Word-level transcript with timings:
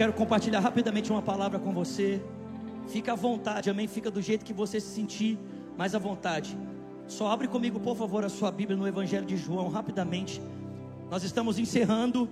quero 0.00 0.14
compartilhar 0.14 0.60
rapidamente 0.60 1.12
uma 1.12 1.20
palavra 1.20 1.58
com 1.58 1.74
você. 1.74 2.22
Fica 2.88 3.12
à 3.12 3.14
vontade, 3.14 3.68
amém? 3.68 3.86
Fica 3.86 4.10
do 4.10 4.22
jeito 4.22 4.46
que 4.46 4.52
você 4.54 4.80
se 4.80 4.94
sentir 4.94 5.38
mais 5.76 5.94
à 5.94 5.98
vontade. 5.98 6.56
Só 7.06 7.30
abre 7.30 7.46
comigo, 7.46 7.78
por 7.78 7.94
favor, 7.94 8.24
a 8.24 8.30
sua 8.30 8.50
Bíblia 8.50 8.78
no 8.78 8.88
Evangelho 8.88 9.26
de 9.26 9.36
João, 9.36 9.68
rapidamente. 9.68 10.40
Nós 11.10 11.22
estamos 11.22 11.58
encerrando 11.58 12.30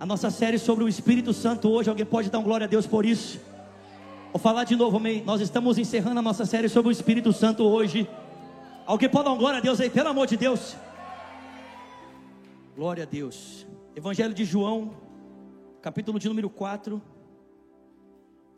a 0.00 0.04
nossa 0.04 0.32
série 0.32 0.58
sobre 0.58 0.82
o 0.82 0.88
Espírito 0.88 1.32
Santo 1.32 1.68
hoje. 1.68 1.88
Alguém 1.88 2.04
pode 2.04 2.28
dar 2.28 2.40
um 2.40 2.42
glória 2.42 2.64
a 2.64 2.68
Deus 2.68 2.88
por 2.88 3.06
isso? 3.06 3.38
Vou 4.32 4.40
falar 4.40 4.64
de 4.64 4.74
novo, 4.74 4.96
amém? 4.96 5.22
Nós 5.24 5.40
estamos 5.40 5.78
encerrando 5.78 6.18
a 6.18 6.22
nossa 6.22 6.44
série 6.44 6.68
sobre 6.68 6.88
o 6.88 6.92
Espírito 6.92 7.32
Santo 7.32 7.62
hoje. 7.62 8.10
Alguém 8.84 9.08
pode 9.08 9.26
dar 9.26 9.30
um 9.30 9.38
glória 9.38 9.58
a 9.58 9.62
Deus 9.62 9.80
aí, 9.80 9.90
pelo 9.90 10.08
amor 10.08 10.26
de 10.26 10.36
Deus? 10.36 10.74
Glória 12.74 13.04
a 13.04 13.06
Deus. 13.06 13.64
Evangelho 13.94 14.34
de 14.34 14.44
João, 14.44 14.90
capítulo 15.80 16.18
de 16.18 16.28
número 16.28 16.50
4, 16.50 17.00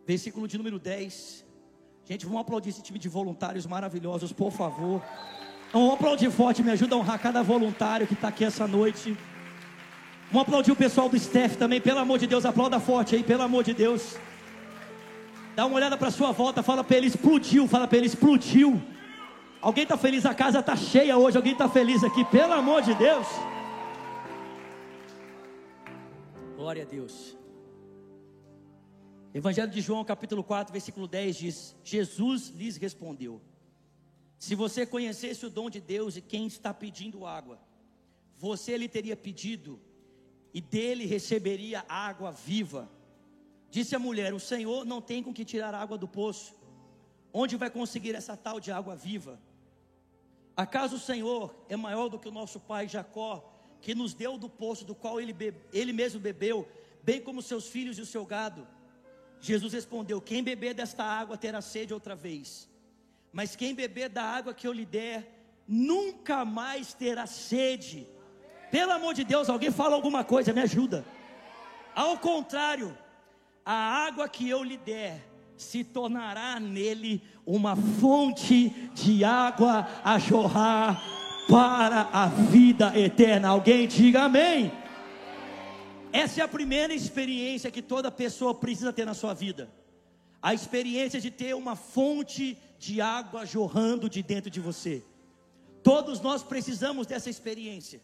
versículo 0.05 0.49
de 0.49 0.59
número 0.59 0.79
10. 0.79 1.47
Gente, 2.05 2.27
vamos 2.27 2.41
aplaudir 2.41 2.71
esse 2.71 2.83
time 2.83 2.99
de 2.99 3.09
voluntários 3.09 3.65
maravilhosos, 3.65 4.33
por 4.33 4.51
favor. 4.51 5.01
Vamos 5.73 5.95
aplaudir 5.95 6.31
forte, 6.31 6.63
me 6.63 6.73
ajuda 6.73 6.97
a 6.97 6.99
honrar 6.99 7.21
cada 7.21 7.43
voluntário 7.43 8.07
que 8.09 8.15
está 8.15 8.29
aqui 8.29 8.45
essa 8.45 8.67
noite. 8.67 9.17
Vamos 10.33 10.49
aplaudir 10.49 10.73
o 10.73 10.77
pessoal 10.77 11.09
do 11.09 11.17
staff 11.17 11.57
também, 11.57 11.81
pelo 11.81 12.01
amor 12.01 12.19
de 12.19 12.27
Deus, 12.27 12.45
aplauda 12.45 12.81
forte 12.81 13.15
aí, 13.15 13.23
pelo 13.23 13.43
amor 13.43 13.63
de 13.63 13.73
Deus. 13.73 14.17
Dá 15.55 15.65
uma 15.65 15.77
olhada 15.77 15.97
para 15.97 16.11
sua 16.11 16.33
volta, 16.33 16.63
fala 16.63 16.83
para 16.83 16.97
ele, 16.97 17.07
explodiu, 17.07 17.69
fala 17.69 17.87
para 17.87 17.99
ele, 17.99 18.07
explodiu. 18.07 18.83
Alguém 19.61 19.85
está 19.85 19.97
feliz, 19.97 20.27
a 20.27 20.35
casa 20.35 20.59
está 20.59 20.75
cheia 20.75 21.17
hoje, 21.17 21.37
alguém 21.37 21.53
está 21.53 21.69
feliz 21.69 22.03
aqui, 22.03 22.25
pelo 22.25 22.53
amor 22.53 22.83
de 22.83 22.95
Deus. 22.95 23.29
Glória 26.63 26.85
a 26.85 26.87
Deus. 26.87 27.37
Evangelho 29.35 29.73
de 29.73 29.81
João, 29.81 30.05
capítulo 30.05 30.45
4, 30.45 30.73
versículo 30.73 31.09
10 31.09 31.37
diz: 31.37 31.77
Jesus 31.83 32.51
lhes 32.51 32.77
respondeu: 32.77 33.43
Se 34.39 34.55
você 34.55 34.87
conhecesse 34.87 35.45
o 35.45 35.51
dom 35.51 35.69
de 35.69 35.81
Deus 35.81 36.17
e 36.17 36.21
quem 36.21 36.47
está 36.47 36.73
pedindo 36.73 37.27
água, 37.27 37.59
você 38.39 38.77
lhe 38.77 38.89
teria 38.89 39.17
pedido 39.17 39.81
e 40.55 40.61
dele 40.61 41.05
receberia 41.05 41.85
água 41.89 42.31
viva. 42.31 42.89
Disse 43.69 43.97
a 43.97 43.99
mulher: 43.99 44.33
O 44.33 44.39
Senhor 44.39 44.85
não 44.85 45.03
tem 45.03 45.21
com 45.21 45.35
que 45.35 45.45
tirar 45.45 45.75
água 45.75 45.99
do 45.99 46.07
poço. 46.07 46.55
Onde 47.33 47.57
vai 47.57 47.71
conseguir 47.71 48.15
essa 48.15 48.37
tal 48.37 48.61
de 48.61 48.71
água 48.71 48.95
viva? 48.95 49.43
Acaso 50.57 50.95
o 50.95 51.01
Senhor 51.01 51.53
é 51.69 51.77
maior 51.77 52.09
do 52.09 52.21
que 52.21 52.29
o 52.29 52.33
nosso 52.41 52.61
pai 52.61 52.87
Jacó, 52.87 53.52
que 53.83 53.95
nos 53.95 54.15
deu 54.15 54.39
do 54.39 54.49
poço 54.49 54.85
do 54.85 54.95
qual 54.95 55.21
ele, 55.21 55.33
bebe, 55.33 55.59
ele 55.73 55.93
mesmo 55.93 56.21
bebeu, 56.21 56.67
bem 57.03 57.21
como 57.21 57.43
seus 57.43 57.69
filhos 57.69 57.99
e 57.99 58.01
o 58.01 58.07
seu 58.07 58.25
gado? 58.25 58.67
Jesus 59.41 59.73
respondeu: 59.73 60.21
Quem 60.21 60.43
beber 60.43 60.73
desta 60.73 61.05
água 61.05 61.37
terá 61.37 61.61
sede 61.61 61.93
outra 61.93 62.15
vez, 62.15 62.71
mas 63.33 63.57
quem 63.57 63.75
beber 63.75 64.09
da 64.09 64.23
água 64.23 64.55
que 64.55 64.67
eu 64.67 64.73
lhe 64.73 64.87
der, 64.87 65.61
nunca 65.67 66.45
mais 66.45 66.95
terá 66.95 67.27
sede. 67.27 68.07
Pelo 68.71 68.93
amor 68.93 69.15
de 69.15 69.25
Deus, 69.25 69.51
alguém 69.51 69.71
fala 69.71 69.97
alguma 69.97 70.25
coisa, 70.25 70.53
me 70.53 70.61
ajuda. 70.61 71.05
Ao 71.95 72.17
contrário, 72.17 72.97
a 73.67 73.75
água 74.07 74.29
que 74.29 74.49
eu 74.49 74.63
lhe 74.63 74.79
der 74.79 75.21
se 75.57 75.83
tornará 75.85 76.59
nele 76.59 77.23
uma 77.45 77.77
fonte 77.77 78.71
de 78.95 79.25
água 79.25 79.87
a 80.03 80.19
jorrar 80.19 81.22
para 81.49 82.09
a 82.13 82.27
vida 82.27 82.99
eterna. 82.99 83.49
Alguém 83.49 83.87
diga 83.87 84.25
amém. 84.25 84.73
Essa 86.13 86.41
é 86.41 86.45
a 86.45 86.49
primeira 86.49 86.93
experiência 86.93 87.71
que 87.71 87.81
toda 87.81 88.11
pessoa 88.11 88.55
precisa 88.55 88.93
ter 88.93 89.05
na 89.05 89.15
sua 89.15 89.33
vida. 89.33 89.71
A 90.41 90.53
experiência 90.53 91.21
de 91.21 91.31
ter 91.31 91.55
uma 91.55 91.75
fonte 91.77 92.59
de 92.79 93.01
água 93.01 93.47
jorrando 93.47 94.09
de 94.09 94.23
dentro 94.23 94.51
de 94.51 94.61
você. 94.61 95.05
Todos 95.83 96.21
nós 96.21 96.43
precisamos 96.43 97.07
dessa 97.07 97.31
experiência. 97.31 98.01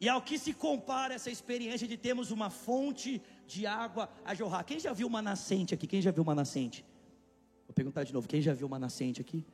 E 0.00 0.08
ao 0.08 0.20
que 0.20 0.38
se 0.38 0.52
compara 0.52 1.14
essa 1.14 1.30
experiência 1.30 1.88
de 1.88 1.96
termos 1.96 2.30
uma 2.30 2.50
fonte 2.50 3.22
de 3.46 3.66
água 3.66 4.10
a 4.24 4.34
jorrar? 4.34 4.64
Quem 4.64 4.78
já 4.78 4.92
viu 4.92 5.06
uma 5.06 5.22
nascente 5.22 5.74
aqui? 5.74 5.86
Quem 5.86 6.02
já 6.02 6.10
viu 6.10 6.22
uma 6.22 6.34
nascente? 6.34 6.84
Vou 7.66 7.74
perguntar 7.74 8.04
de 8.04 8.12
novo: 8.12 8.28
quem 8.28 8.40
já 8.40 8.52
viu 8.52 8.66
uma 8.66 8.78
nascente 8.78 9.20
aqui? 9.20 9.44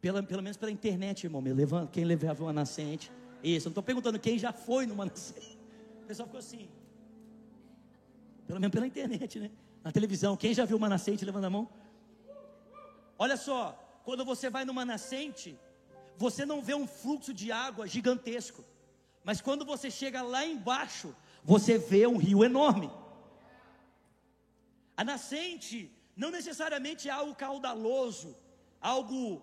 Pela, 0.00 0.22
pelo 0.22 0.42
menos 0.42 0.56
pela 0.56 0.70
internet, 0.70 1.24
irmão. 1.24 1.40
Me 1.40 1.52
levanta, 1.52 1.90
quem 1.90 2.04
viu 2.04 2.28
uma 2.38 2.52
nascente? 2.52 3.10
Isso, 3.42 3.66
eu 3.66 3.70
não 3.70 3.72
estou 3.72 3.82
perguntando 3.82 4.18
quem 4.18 4.38
já 4.38 4.52
foi 4.52 4.86
numa 4.86 5.04
nascente 5.06 5.58
pessoal 6.08 6.26
ficou 6.26 6.42
assim. 6.44 6.64
Pelo 8.46 8.58
menos 8.60 8.74
pela 8.76 8.86
internet, 8.92 9.38
né? 9.38 9.50
Na 9.84 9.92
televisão. 9.92 10.36
Quem 10.42 10.54
já 10.58 10.64
viu 10.64 10.78
uma 10.78 10.88
nascente? 10.94 11.24
Levanta 11.30 11.48
a 11.48 11.54
mão. 11.56 11.64
Olha 13.18 13.36
só, 13.36 13.60
quando 14.06 14.24
você 14.24 14.48
vai 14.48 14.64
numa 14.64 14.84
nascente, 14.92 15.50
você 16.16 16.46
não 16.50 16.62
vê 16.68 16.74
um 16.74 16.86
fluxo 17.00 17.32
de 17.40 17.52
água 17.52 17.86
gigantesco. 17.86 18.64
Mas 19.22 19.42
quando 19.46 19.66
você 19.72 19.90
chega 19.90 20.22
lá 20.22 20.42
embaixo, 20.46 21.14
você 21.44 21.76
vê 21.76 22.06
um 22.06 22.16
rio 22.16 22.42
enorme. 22.42 22.90
A 24.96 25.04
nascente 25.04 25.92
não 26.16 26.30
necessariamente 26.38 27.08
é 27.08 27.12
algo 27.12 27.34
caudaloso, 27.34 28.30
algo 28.80 29.42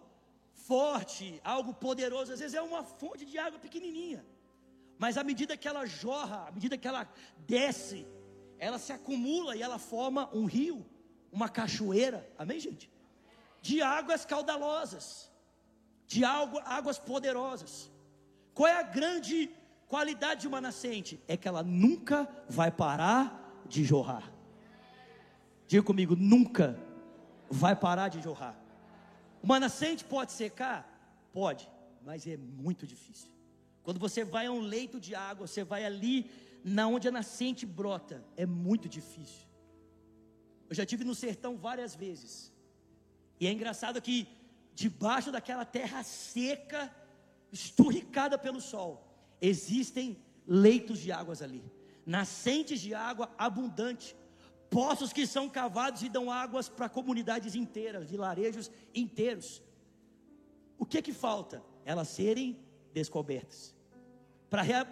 forte, 0.55 1.39
algo 1.43 1.73
poderoso. 1.73 2.33
Às 2.33 2.39
vezes 2.39 2.55
é 2.55 2.61
uma 2.61 2.83
fonte 2.83 3.25
de 3.25 3.37
água 3.37 3.59
pequenininha. 3.59 4.25
Mas 4.97 5.17
à 5.17 5.23
medida 5.23 5.57
que 5.57 5.67
ela 5.67 5.85
jorra, 5.85 6.47
à 6.47 6.51
medida 6.51 6.77
que 6.77 6.87
ela 6.87 7.07
desce, 7.39 8.07
ela 8.57 8.79
se 8.79 8.93
acumula 8.93 9.55
e 9.55 9.61
ela 9.61 9.77
forma 9.77 10.29
um 10.33 10.45
rio, 10.45 10.85
uma 11.31 11.49
cachoeira, 11.49 12.27
amém, 12.37 12.59
gente? 12.59 12.89
De 13.61 13.81
águas 13.81 14.25
caudalosas, 14.25 15.29
de 16.07 16.23
águas 16.23 16.97
poderosas. 16.97 17.91
Qual 18.53 18.67
é 18.67 18.77
a 18.77 18.83
grande 18.83 19.51
qualidade 19.87 20.41
de 20.41 20.47
uma 20.47 20.61
nascente? 20.61 21.19
É 21.27 21.35
que 21.35 21.47
ela 21.47 21.61
nunca 21.61 22.27
vai 22.47 22.71
parar 22.71 23.63
de 23.67 23.83
jorrar. 23.83 24.31
Diga 25.67 25.83
comigo, 25.83 26.15
nunca 26.15 26.79
vai 27.49 27.75
parar 27.75 28.07
de 28.07 28.21
jorrar. 28.21 28.55
Uma 29.45 29.59
nascente 29.59 30.03
pode 30.03 30.31
secar? 30.31 30.79
Pode, 31.31 31.69
mas 32.03 32.25
é 32.25 32.35
muito 32.35 32.87
difícil. 32.87 33.29
Quando 33.83 33.99
você 33.99 34.21
vai 34.23 34.47
a 34.47 34.51
um 34.51 34.59
leito 34.59 34.99
de 34.99 35.13
água, 35.13 35.45
você 35.45 35.63
vai 35.63 35.85
ali 35.85 36.31
na 36.63 36.87
onde 36.87 37.07
a 37.07 37.11
nascente 37.11 37.63
brota, 37.63 38.25
é 38.35 38.43
muito 38.43 38.89
difícil. 38.89 39.45
Eu 40.67 40.75
já 40.75 40.83
tive 40.83 41.03
no 41.03 41.13
sertão 41.13 41.55
várias 41.55 41.93
vezes. 41.95 42.51
E 43.39 43.45
é 43.45 43.51
engraçado 43.51 44.01
que 44.01 44.27
debaixo 44.73 45.31
daquela 45.31 45.63
terra 45.63 46.01
seca, 46.01 46.91
esturricada 47.51 48.39
pelo 48.39 48.59
sol, 48.59 48.93
existem 49.39 50.17
leitos 50.47 50.97
de 50.97 51.11
águas 51.11 51.43
ali, 51.43 51.63
nascentes 52.03 52.81
de 52.81 52.95
água 52.95 53.31
abundante, 53.37 54.15
poços 54.77 55.13
que 55.13 55.25
são 55.35 55.45
cavados 55.59 56.01
e 56.03 56.09
dão 56.09 56.25
águas 56.43 56.67
para 56.67 56.89
comunidades 56.97 57.55
inteiras, 57.55 58.09
vilarejos 58.13 58.69
inteiros. 59.03 59.63
O 60.77 60.85
que 60.85 61.01
que 61.01 61.13
falta? 61.13 61.63
Elas 61.85 62.09
serem 62.09 62.47
descobertas 62.93 63.75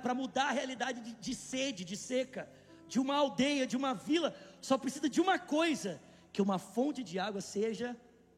para 0.01 0.13
mudar 0.13 0.47
a 0.49 0.51
realidade 0.51 0.99
de, 1.01 1.13
de 1.13 1.35
sede, 1.35 1.85
de 1.85 1.95
seca, 1.95 2.49
de 2.88 2.99
uma 2.99 3.16
aldeia, 3.16 3.66
de 3.66 3.77
uma 3.77 3.93
vila, 3.93 4.35
só 4.61 4.77
precisa 4.77 5.09
de 5.09 5.22
uma 5.22 5.39
coisa: 5.39 6.01
que 6.31 6.41
uma 6.41 6.59
fonte 6.59 7.03
de 7.03 7.17
água 7.19 7.41
seja 7.41 7.95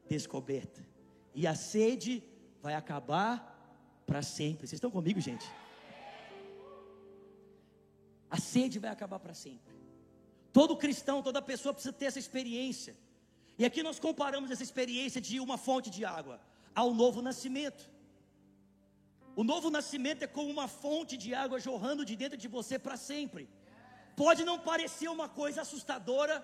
descoberta. 0.07 0.85
E 1.33 1.47
a 1.47 1.55
sede 1.55 2.23
vai 2.61 2.75
acabar 2.75 3.33
para 4.05 4.21
sempre. 4.21 4.67
Vocês 4.67 4.77
estão 4.77 4.91
comigo, 4.91 5.19
gente? 5.19 5.45
A 8.29 8.37
sede 8.37 8.79
vai 8.79 8.91
acabar 8.91 9.19
para 9.19 9.33
sempre. 9.33 9.73
Todo 10.57 10.77
cristão, 10.83 11.21
toda 11.21 11.41
pessoa 11.41 11.73
precisa 11.73 11.93
ter 11.99 12.05
essa 12.05 12.17
experiência. 12.17 12.95
E 13.59 13.65
aqui 13.65 13.83
nós 13.87 13.99
comparamos 13.99 14.49
essa 14.49 14.63
experiência 14.63 15.19
de 15.19 15.37
uma 15.45 15.57
fonte 15.57 15.89
de 15.89 16.05
água 16.05 16.39
ao 16.73 16.93
novo 16.93 17.21
nascimento. 17.21 17.83
O 19.35 19.43
novo 19.43 19.69
nascimento 19.69 20.23
é 20.23 20.27
como 20.27 20.49
uma 20.49 20.69
fonte 20.69 21.17
de 21.17 21.33
água 21.43 21.59
jorrando 21.59 22.05
de 22.05 22.15
dentro 22.15 22.37
de 22.37 22.47
você 22.47 22.79
para 22.79 22.95
sempre. 22.95 23.49
Pode 24.15 24.45
não 24.45 24.57
parecer 24.57 25.09
uma 25.09 25.27
coisa 25.27 25.59
assustadora, 25.63 26.35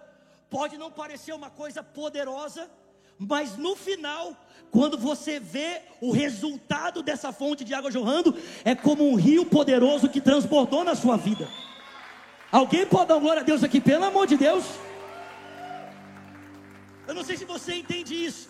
pode 0.49 0.77
não 0.77 0.91
parecer 0.91 1.31
uma 1.31 1.49
coisa 1.49 1.81
poderosa, 1.81 2.69
mas 3.17 3.55
no 3.55 3.77
final, 3.77 4.35
quando 4.71 4.97
você 4.97 5.39
vê 5.39 5.83
o 6.01 6.11
resultado 6.11 7.01
dessa 7.01 7.31
fonte 7.31 7.63
de 7.63 7.73
água 7.73 7.89
jorrando, 7.89 8.37
é 8.65 8.75
como 8.75 9.07
um 9.09 9.15
rio 9.15 9.45
poderoso 9.45 10.09
que 10.09 10.19
transbordou 10.19 10.83
na 10.83 10.95
sua 10.95 11.15
vida. 11.15 11.47
Alguém 12.51 12.85
pode 12.85 13.07
dar 13.07 13.17
glória 13.17 13.41
a 13.41 13.45
Deus 13.45 13.63
aqui, 13.63 13.79
pelo 13.79 14.03
amor 14.03 14.27
de 14.27 14.35
Deus? 14.35 14.65
Eu 17.07 17.13
não 17.13 17.23
sei 17.23 17.37
se 17.37 17.45
você 17.45 17.75
entende 17.75 18.13
isso. 18.13 18.49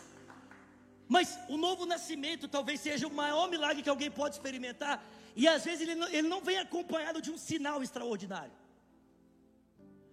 Mas 1.07 1.37
o 1.47 1.57
novo 1.57 1.85
nascimento 1.85 2.47
talvez 2.47 2.79
seja 2.79 3.07
o 3.07 3.13
maior 3.13 3.49
milagre 3.49 3.83
que 3.83 3.89
alguém 3.89 4.09
pode 4.09 4.35
experimentar. 4.35 5.03
E 5.35 5.47
às 5.47 5.63
vezes 5.63 5.81
ele 5.81 5.95
não, 5.95 6.07
ele 6.07 6.27
não 6.27 6.41
vem 6.41 6.57
acompanhado 6.57 7.21
de 7.21 7.29
um 7.29 7.37
sinal 7.37 7.83
extraordinário. 7.83 8.53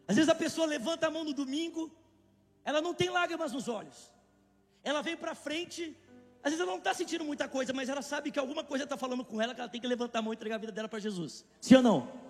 Às 0.06 0.16
vezes 0.16 0.28
a 0.28 0.34
pessoa 0.34 0.66
levanta 0.66 1.06
a 1.06 1.10
mão 1.10 1.24
no 1.24 1.32
domingo, 1.32 1.90
ela 2.64 2.80
não 2.82 2.92
tem 2.92 3.08
lágrimas 3.08 3.52
nos 3.52 3.68
olhos. 3.68 4.12
Ela 4.82 5.02
vem 5.02 5.16
para 5.16 5.34
frente, 5.34 5.96
às 6.42 6.50
vezes 6.50 6.60
ela 6.60 6.72
não 6.72 6.78
está 6.78 6.92
sentindo 6.92 7.24
muita 7.24 7.48
coisa, 7.48 7.72
mas 7.72 7.88
ela 7.88 8.02
sabe 8.02 8.30
que 8.30 8.38
alguma 8.38 8.64
coisa 8.64 8.84
está 8.84 8.96
falando 8.96 9.24
com 9.24 9.40
ela, 9.40 9.54
que 9.54 9.60
ela 9.60 9.68
tem 9.68 9.80
que 9.80 9.86
levantar 9.86 10.18
a 10.18 10.22
mão 10.22 10.32
e 10.32 10.36
entregar 10.36 10.56
a 10.56 10.58
vida 10.58 10.72
dela 10.72 10.88
para 10.88 10.98
Jesus. 10.98 11.44
Sim 11.60 11.76
ou 11.76 11.82
não? 11.82 12.27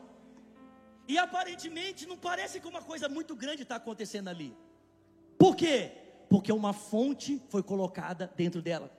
E 1.09 1.17
aparentemente 1.17 2.07
não 2.07 2.19
parece 2.19 2.61
que 2.61 2.69
uma 2.69 2.83
coisa 2.83 3.09
muito 3.09 3.35
grande 3.35 3.63
está 3.63 3.77
acontecendo 3.77 4.29
ali. 4.29 4.55
Por 5.39 5.57
quê? 5.57 5.91
Porque 6.29 6.53
uma 6.53 6.75
fonte 6.75 7.43
foi 7.49 7.63
colocada 7.63 8.31
dentro 8.37 8.61
dela. 8.61 8.91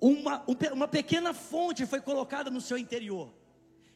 Uma, 0.00 0.44
uma 0.72 0.86
pequena 0.86 1.34
fonte 1.34 1.84
foi 1.84 2.00
colocada 2.00 2.48
no 2.48 2.60
seu 2.60 2.78
interior. 2.78 3.34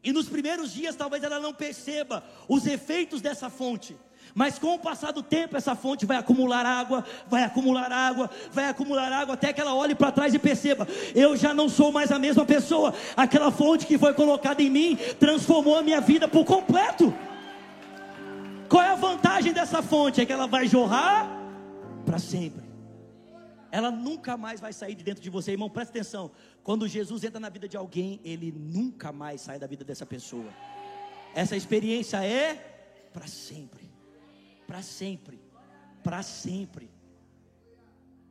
E 0.02 0.12
nos 0.12 0.28
primeiros 0.28 0.72
dias 0.72 0.96
talvez 0.96 1.22
ela 1.22 1.38
não 1.38 1.54
perceba 1.54 2.24
os 2.48 2.66
efeitos 2.66 3.20
dessa 3.20 3.48
fonte. 3.48 3.96
Mas 4.34 4.58
com 4.58 4.74
o 4.74 4.78
passar 4.78 5.12
do 5.12 5.22
tempo, 5.22 5.56
essa 5.56 5.74
fonte 5.74 6.06
vai 6.06 6.16
acumular 6.16 6.64
água, 6.64 7.04
vai 7.28 7.42
acumular 7.42 7.92
água, 7.92 8.30
vai 8.50 8.66
acumular 8.66 9.12
água, 9.12 9.34
até 9.34 9.52
que 9.52 9.60
ela 9.60 9.74
olhe 9.74 9.94
para 9.94 10.10
trás 10.10 10.32
e 10.32 10.38
perceba: 10.38 10.88
eu 11.14 11.36
já 11.36 11.52
não 11.52 11.68
sou 11.68 11.92
mais 11.92 12.10
a 12.10 12.18
mesma 12.18 12.44
pessoa. 12.44 12.94
Aquela 13.16 13.50
fonte 13.50 13.86
que 13.86 13.98
foi 13.98 14.14
colocada 14.14 14.62
em 14.62 14.70
mim 14.70 14.98
transformou 15.18 15.76
a 15.76 15.82
minha 15.82 16.00
vida 16.00 16.26
por 16.26 16.44
completo. 16.44 17.14
Qual 18.68 18.82
é 18.82 18.88
a 18.88 18.94
vantagem 18.94 19.52
dessa 19.52 19.82
fonte? 19.82 20.20
É 20.20 20.24
que 20.24 20.32
ela 20.32 20.46
vai 20.46 20.66
jorrar 20.66 21.28
para 22.06 22.18
sempre. 22.18 22.62
Ela 23.70 23.90
nunca 23.90 24.36
mais 24.36 24.60
vai 24.60 24.72
sair 24.72 24.94
de 24.94 25.04
dentro 25.04 25.22
de 25.22 25.30
você, 25.30 25.52
irmão. 25.52 25.68
Presta 25.68 25.90
atenção. 25.90 26.30
Quando 26.62 26.86
Jesus 26.88 27.24
entra 27.24 27.40
na 27.40 27.48
vida 27.48 27.68
de 27.68 27.76
alguém, 27.76 28.20
ele 28.24 28.52
nunca 28.54 29.12
mais 29.12 29.42
sai 29.42 29.58
da 29.58 29.66
vida 29.66 29.84
dessa 29.84 30.06
pessoa. 30.06 30.50
Essa 31.34 31.56
experiência 31.56 32.22
é 32.24 32.54
para 33.12 33.26
sempre. 33.26 33.81
Para 34.72 34.80
sempre. 34.80 35.38
Para 36.02 36.22
sempre. 36.22 36.90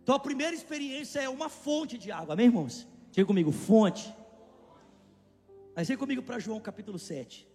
Então 0.01 0.15
a 0.15 0.19
primeira 0.19 0.55
experiência 0.55 1.19
é 1.19 1.29
uma 1.29 1.49
fonte 1.49 1.99
de 1.99 2.11
água, 2.11 2.33
amém, 2.33 2.47
irmãos? 2.47 2.87
Diga 3.11 3.27
comigo, 3.27 3.51
fonte. 3.51 4.11
Mas 5.75 5.87
vem 5.87 5.95
comigo 5.95 6.23
para 6.23 6.39
João 6.39 6.59
capítulo 6.59 6.97
7. 6.97 7.47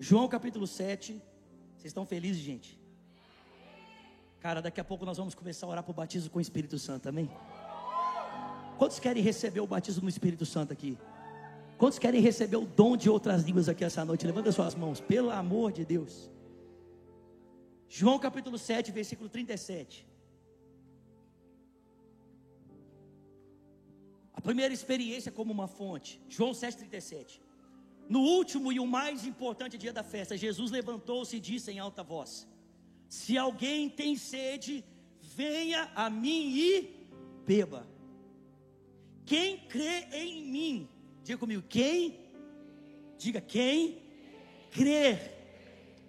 João 0.00 0.26
capítulo 0.26 0.66
7. 0.66 1.12
Vocês 1.76 1.84
estão 1.84 2.04
felizes, 2.04 2.42
gente? 2.42 2.76
Cara, 4.40 4.60
daqui 4.60 4.80
a 4.80 4.84
pouco 4.84 5.04
nós 5.04 5.18
vamos 5.18 5.36
começar 5.36 5.66
a 5.66 5.70
orar 5.70 5.84
para 5.84 5.92
o 5.92 5.94
batismo 5.94 6.30
com 6.30 6.40
o 6.40 6.42
Espírito 6.42 6.80
Santo, 6.80 7.08
amém? 7.08 7.30
Quantos 8.76 8.98
querem 8.98 9.22
receber 9.22 9.60
o 9.60 9.68
batismo 9.68 10.02
no 10.02 10.08
Espírito 10.08 10.44
Santo 10.44 10.72
aqui? 10.72 10.98
Quantos 11.78 11.98
querem 11.98 12.20
receber 12.20 12.56
o 12.56 12.66
dom 12.66 12.96
de 12.96 13.08
outras 13.08 13.44
línguas 13.44 13.68
aqui 13.68 13.84
essa 13.84 14.04
noite? 14.04 14.26
Levanta 14.26 14.50
suas 14.50 14.74
mãos, 14.74 15.00
pelo 15.00 15.30
amor 15.30 15.70
de 15.70 15.84
Deus. 15.84 16.28
João 17.88 18.18
capítulo 18.18 18.58
7, 18.58 18.90
versículo 18.90 19.28
37. 19.28 20.06
A 24.34 24.40
primeira 24.40 24.74
experiência 24.74 25.30
como 25.30 25.52
uma 25.52 25.68
fonte. 25.68 26.20
João 26.28 26.50
7,37. 26.50 27.40
No 28.08 28.20
último 28.20 28.72
e 28.72 28.80
o 28.80 28.86
mais 28.86 29.24
importante 29.24 29.78
dia 29.78 29.92
da 29.92 30.02
festa, 30.02 30.36
Jesus 30.36 30.70
levantou-se 30.70 31.36
e 31.36 31.40
disse 31.40 31.70
em 31.70 31.78
alta 31.78 32.02
voz: 32.02 32.48
Se 33.08 33.38
alguém 33.38 33.88
tem 33.88 34.16
sede, 34.16 34.84
venha 35.20 35.90
a 35.94 36.08
mim 36.10 36.56
e 36.56 36.70
beba. 37.46 37.86
Quem 39.24 39.58
crê 39.58 40.06
em 40.12 40.42
mim, 40.50 40.88
diga 41.28 41.38
comigo, 41.38 41.62
quem? 41.68 42.18
Diga 43.18 43.38
quem 43.38 44.02
crer 44.70 45.34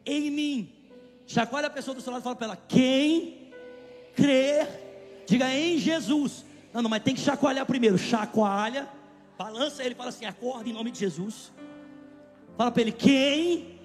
em 0.06 0.32
mim. 0.32 0.74
Chacoalha 1.28 1.68
a 1.68 1.70
pessoa 1.70 1.94
do 1.94 2.00
seu 2.00 2.14
lado 2.14 2.22
e 2.22 2.24
fala 2.24 2.38
para 2.38 2.48
ela: 2.48 2.56
quem 2.56 3.52
crer, 4.16 5.24
diga 5.28 5.54
em 5.54 5.78
Jesus. 5.78 6.46
Não, 6.74 6.82
não, 6.82 6.90
mas 6.90 7.04
tem 7.04 7.14
que 7.14 7.20
chacoalhar 7.20 7.66
primeiro. 7.66 7.98
Chacoalha, 7.98 8.88
balança 9.38 9.84
ele, 9.84 9.94
fala 9.94 10.08
assim: 10.08 10.24
acorda 10.24 10.70
em 10.70 10.74
nome 10.74 10.90
de 10.90 11.00
Jesus. 11.00 11.52
Fala 12.56 12.72
para 12.72 12.82
ele: 12.82 12.94
quem 12.94 13.78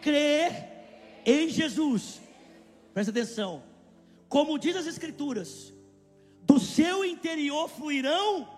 crer 0.00 0.70
em 1.26 1.50
Jesus. 1.50 2.18
Presta 2.94 3.10
atenção. 3.10 3.62
Como 4.26 4.58
diz 4.58 4.74
as 4.74 4.86
Escrituras, 4.86 5.70
do 6.44 6.58
seu 6.58 7.04
interior 7.04 7.68
fluirão 7.68 8.57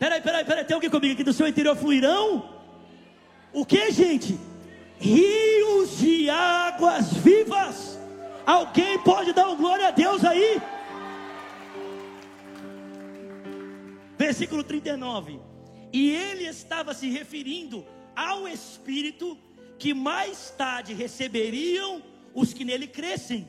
Peraí, 0.00 0.22
peraí, 0.22 0.44
peraí, 0.46 0.64
tem 0.64 0.74
alguém 0.74 0.88
comigo 0.88 1.12
aqui 1.12 1.22
do 1.22 1.30
seu 1.30 1.46
interior 1.46 1.76
fluirão? 1.76 2.58
O 3.52 3.66
que, 3.66 3.90
gente? 3.90 4.40
Rios 4.98 5.98
de 5.98 6.30
águas 6.30 7.12
vivas. 7.12 7.98
Alguém 8.46 8.98
pode 9.00 9.34
dar 9.34 9.54
glória 9.54 9.88
a 9.88 9.90
Deus 9.90 10.24
aí? 10.24 10.58
Versículo 14.16 14.64
39. 14.64 15.38
E 15.92 16.10
ele 16.12 16.44
estava 16.44 16.94
se 16.94 17.10
referindo 17.10 17.86
ao 18.16 18.48
Espírito 18.48 19.36
que 19.78 19.92
mais 19.92 20.48
tarde 20.56 20.94
receberiam 20.94 22.02
os 22.34 22.54
que 22.54 22.64
nele 22.64 22.86
crescem. 22.86 23.46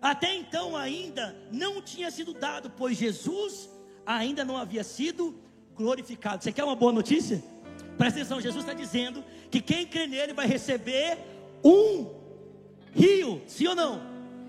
Até 0.00 0.32
então 0.32 0.76
ainda 0.76 1.36
não 1.50 1.82
tinha 1.82 2.08
sido 2.12 2.32
dado, 2.32 2.70
pois 2.70 2.96
Jesus 2.96 3.68
ainda 4.06 4.44
não 4.44 4.56
havia 4.56 4.84
sido 4.84 5.44
glorificado. 5.76 6.42
Você 6.42 6.52
quer 6.52 6.64
uma 6.64 6.76
boa 6.76 6.92
notícia? 6.92 7.42
Presta 7.96 8.20
atenção, 8.20 8.40
Jesus 8.40 8.64
está 8.64 8.74
dizendo 8.74 9.24
que 9.50 9.60
quem 9.60 9.86
crê 9.86 10.06
nele 10.06 10.32
vai 10.32 10.46
receber 10.46 11.18
um 11.64 12.10
rio, 12.92 13.42
sim 13.46 13.66
ou 13.66 13.74
não? 13.74 14.00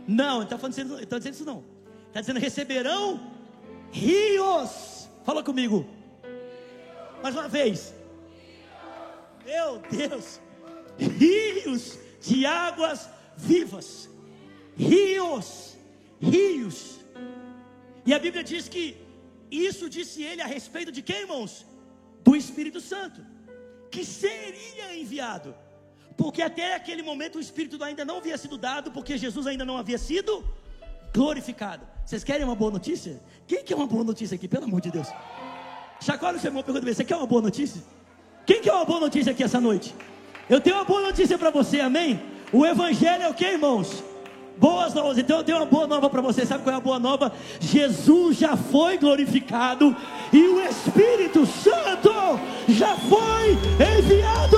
Não, 0.07 0.41
ele 0.41 0.53
está 0.53 0.67
dizendo, 0.67 1.05
tá 1.05 1.17
dizendo 1.17 1.33
isso 1.33 1.45
não. 1.45 1.63
Está 2.07 2.21
dizendo 2.21 2.39
receberão 2.39 3.31
rios. 3.91 5.09
Fala 5.23 5.43
comigo. 5.43 5.85
Mais 7.21 7.35
uma 7.35 7.47
vez. 7.47 7.93
Meu 9.45 9.81
Deus. 9.89 10.39
Rios 10.97 11.97
de 12.21 12.45
águas 12.45 13.09
vivas. 13.35 14.09
Rios. 14.75 15.77
Rios. 16.21 16.99
E 18.05 18.13
a 18.13 18.19
Bíblia 18.19 18.43
diz 18.43 18.69
que 18.69 19.06
isso 19.51 19.89
disse 19.89 20.23
ele 20.23 20.41
a 20.41 20.45
respeito 20.45 20.91
de 20.91 21.01
quem, 21.01 21.21
irmãos? 21.21 21.65
Do 22.23 22.35
Espírito 22.35 22.81
Santo, 22.81 23.21
que 23.89 24.03
seria 24.03 24.95
enviado. 24.95 25.55
Porque 26.15 26.41
até 26.41 26.75
aquele 26.75 27.03
momento 27.03 27.37
o 27.37 27.41
Espírito 27.41 27.81
ainda 27.83 28.03
não 28.03 28.17
havia 28.17 28.37
sido 28.37 28.57
dado, 28.57 28.91
porque 28.91 29.17
Jesus 29.17 29.45
ainda 29.47 29.63
não 29.63 29.77
havia 29.77 29.97
sido 29.97 30.43
glorificado. 31.13 31.87
Vocês 32.05 32.23
querem 32.23 32.43
uma 32.43 32.55
boa 32.55 32.71
notícia? 32.71 33.21
Quem 33.45 33.63
quer 33.63 33.75
uma 33.75 33.87
boa 33.87 34.03
notícia 34.03 34.35
aqui, 34.35 34.47
pelo 34.47 34.65
amor 34.65 34.81
de 34.81 34.91
Deus? 34.91 35.07
Chacoalha 36.01 36.37
o 36.37 36.39
seu 36.39 36.49
irmão, 36.49 36.63
pergunta 36.63 36.93
você 36.93 37.03
quer 37.03 37.15
uma 37.15 37.27
boa 37.27 37.41
notícia? 37.41 37.81
Quem 38.45 38.61
quer 38.61 38.73
uma 38.73 38.85
boa 38.85 38.99
notícia 38.99 39.31
aqui 39.31 39.43
essa 39.43 39.59
noite? 39.59 39.93
Eu 40.49 40.61
tenho 40.61 40.77
uma 40.77 40.85
boa 40.85 41.01
notícia 41.01 41.37
para 41.37 41.49
você, 41.49 41.79
amém? 41.81 42.19
O 42.51 42.65
Evangelho 42.65 43.23
é 43.23 43.29
o 43.29 43.33
que, 43.33 43.45
irmãos? 43.45 44.03
Boas 44.57 44.93
novas. 44.93 45.17
Então 45.17 45.37
eu 45.37 45.43
tenho 45.43 45.57
uma 45.57 45.65
boa 45.65 45.87
nova 45.87 46.09
para 46.09 46.21
você. 46.21 46.45
Sabe 46.45 46.63
qual 46.63 46.75
é 46.75 46.77
a 46.77 46.81
boa 46.81 46.99
nova? 46.99 47.31
Jesus 47.59 48.37
já 48.37 48.55
foi 48.57 48.97
glorificado 48.97 49.95
e 50.33 50.47
o 50.47 50.61
Espírito 50.61 51.45
Santo 51.45 52.11
já 52.67 52.95
foi 52.97 53.51
enviado. 53.97 54.57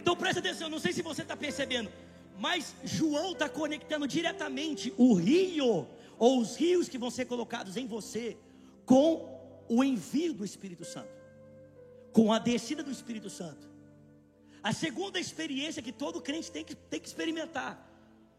Então 0.00 0.16
presta 0.16 0.40
atenção, 0.40 0.68
não 0.68 0.78
sei 0.78 0.92
se 0.92 1.02
você 1.02 1.22
está 1.22 1.36
percebendo, 1.36 1.90
mas 2.38 2.74
João 2.84 3.32
está 3.32 3.48
conectando 3.48 4.06
diretamente 4.06 4.92
o 4.96 5.14
rio 5.14 5.86
ou 6.18 6.40
os 6.40 6.56
rios 6.56 6.88
que 6.88 6.98
vão 6.98 7.10
ser 7.10 7.24
colocados 7.24 7.76
em 7.76 7.86
você 7.86 8.36
com 8.84 9.34
o 9.68 9.82
envio 9.82 10.34
do 10.34 10.44
Espírito 10.44 10.84
Santo, 10.84 11.08
com 12.12 12.32
a 12.32 12.38
descida 12.38 12.82
do 12.82 12.90
Espírito 12.90 13.30
Santo. 13.30 13.73
A 14.64 14.72
segunda 14.72 15.20
experiência 15.20 15.82
que 15.82 15.92
todo 15.92 16.22
crente 16.22 16.50
tem 16.50 16.64
que, 16.64 16.74
tem 16.74 16.98
que 16.98 17.06
experimentar 17.06 17.72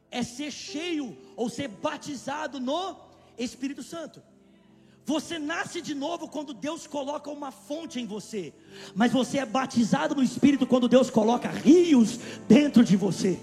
é 0.09 0.23
ser 0.23 0.49
cheio 0.49 1.15
ou 1.35 1.47
ser 1.49 1.67
batizado 1.67 2.59
no 2.59 2.95
Espírito 3.37 3.83
Santo. 3.83 4.23
Você 5.05 5.37
nasce 5.37 5.81
de 5.81 5.93
novo 5.93 6.27
quando 6.27 6.51
Deus 6.51 6.87
coloca 6.87 7.29
uma 7.29 7.51
fonte 7.51 7.99
em 7.99 8.07
você, 8.07 8.51
mas 8.95 9.11
você 9.11 9.37
é 9.37 9.45
batizado 9.45 10.15
no 10.15 10.23
Espírito 10.23 10.65
quando 10.65 10.87
Deus 10.87 11.11
coloca 11.11 11.47
rios 11.47 12.17
dentro 12.47 12.83
de 12.83 12.97
você. 12.97 13.39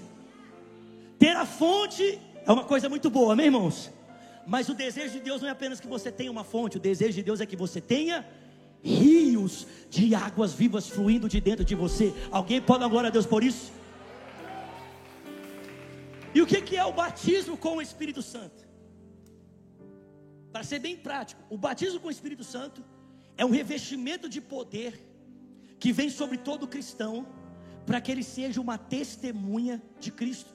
Ter 1.17 1.37
a 1.37 1.45
fonte 1.45 2.19
é 2.45 2.51
uma 2.51 2.65
coisa 2.65 2.89
muito 2.89 3.09
boa, 3.09 3.31
amém, 3.31 3.45
irmãos? 3.45 3.89
Mas 4.45 4.67
o 4.67 4.73
desejo 4.73 5.13
de 5.13 5.21
Deus 5.21 5.41
não 5.41 5.47
é 5.47 5.51
apenas 5.51 5.79
que 5.79 5.87
você 5.87 6.11
tenha 6.11 6.29
uma 6.29 6.43
fonte, 6.43 6.75
o 6.75 6.81
desejo 6.81 7.13
de 7.13 7.23
Deus 7.23 7.39
é 7.39 7.45
que 7.45 7.55
você 7.55 7.79
tenha 7.79 8.27
rios 8.83 9.65
de 9.89 10.13
águas 10.13 10.53
vivas 10.53 10.87
fluindo 10.89 11.29
de 11.29 11.39
dentro 11.39 11.63
de 11.63 11.73
você. 11.73 12.13
Alguém 12.29 12.61
pode 12.61 12.81
dar 12.81 12.89
glória 12.89 13.07
a 13.07 13.11
Deus 13.11 13.25
por 13.25 13.43
isso? 13.43 13.71
E 16.35 16.41
o 16.41 16.45
que 16.45 16.75
é 16.75 16.83
o 16.83 16.91
batismo 16.91 17.55
com 17.55 17.77
o 17.77 17.81
Espírito 17.81 18.21
Santo? 18.21 18.67
Para 20.51 20.63
ser 20.63 20.79
bem 20.79 20.97
prático, 20.97 21.41
o 21.49 21.57
batismo 21.57 21.99
com 21.99 22.09
o 22.09 22.11
Espírito 22.11 22.43
Santo 22.43 22.83
é 23.37 23.45
um 23.45 23.49
revestimento 23.49 24.27
de 24.27 24.41
poder 24.41 24.99
que 25.79 25.91
vem 25.91 26.09
sobre 26.09 26.37
todo 26.37 26.67
cristão, 26.67 27.25
para 27.85 27.99
que 27.99 28.11
ele 28.11 28.23
seja 28.23 28.61
uma 28.61 28.77
testemunha 28.77 29.81
de 29.99 30.11
Cristo. 30.11 30.51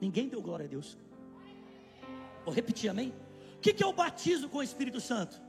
Ninguém 0.00 0.28
deu 0.28 0.42
glória 0.42 0.64
a 0.64 0.68
Deus. 0.68 0.98
Vou 2.44 2.54
repetir, 2.54 2.88
amém? 2.90 3.12
O 3.56 3.60
que 3.60 3.82
é 3.82 3.86
o 3.86 3.92
batismo 3.92 4.48
com 4.48 4.58
o 4.58 4.62
Espírito 4.62 5.00
Santo? 5.00 5.45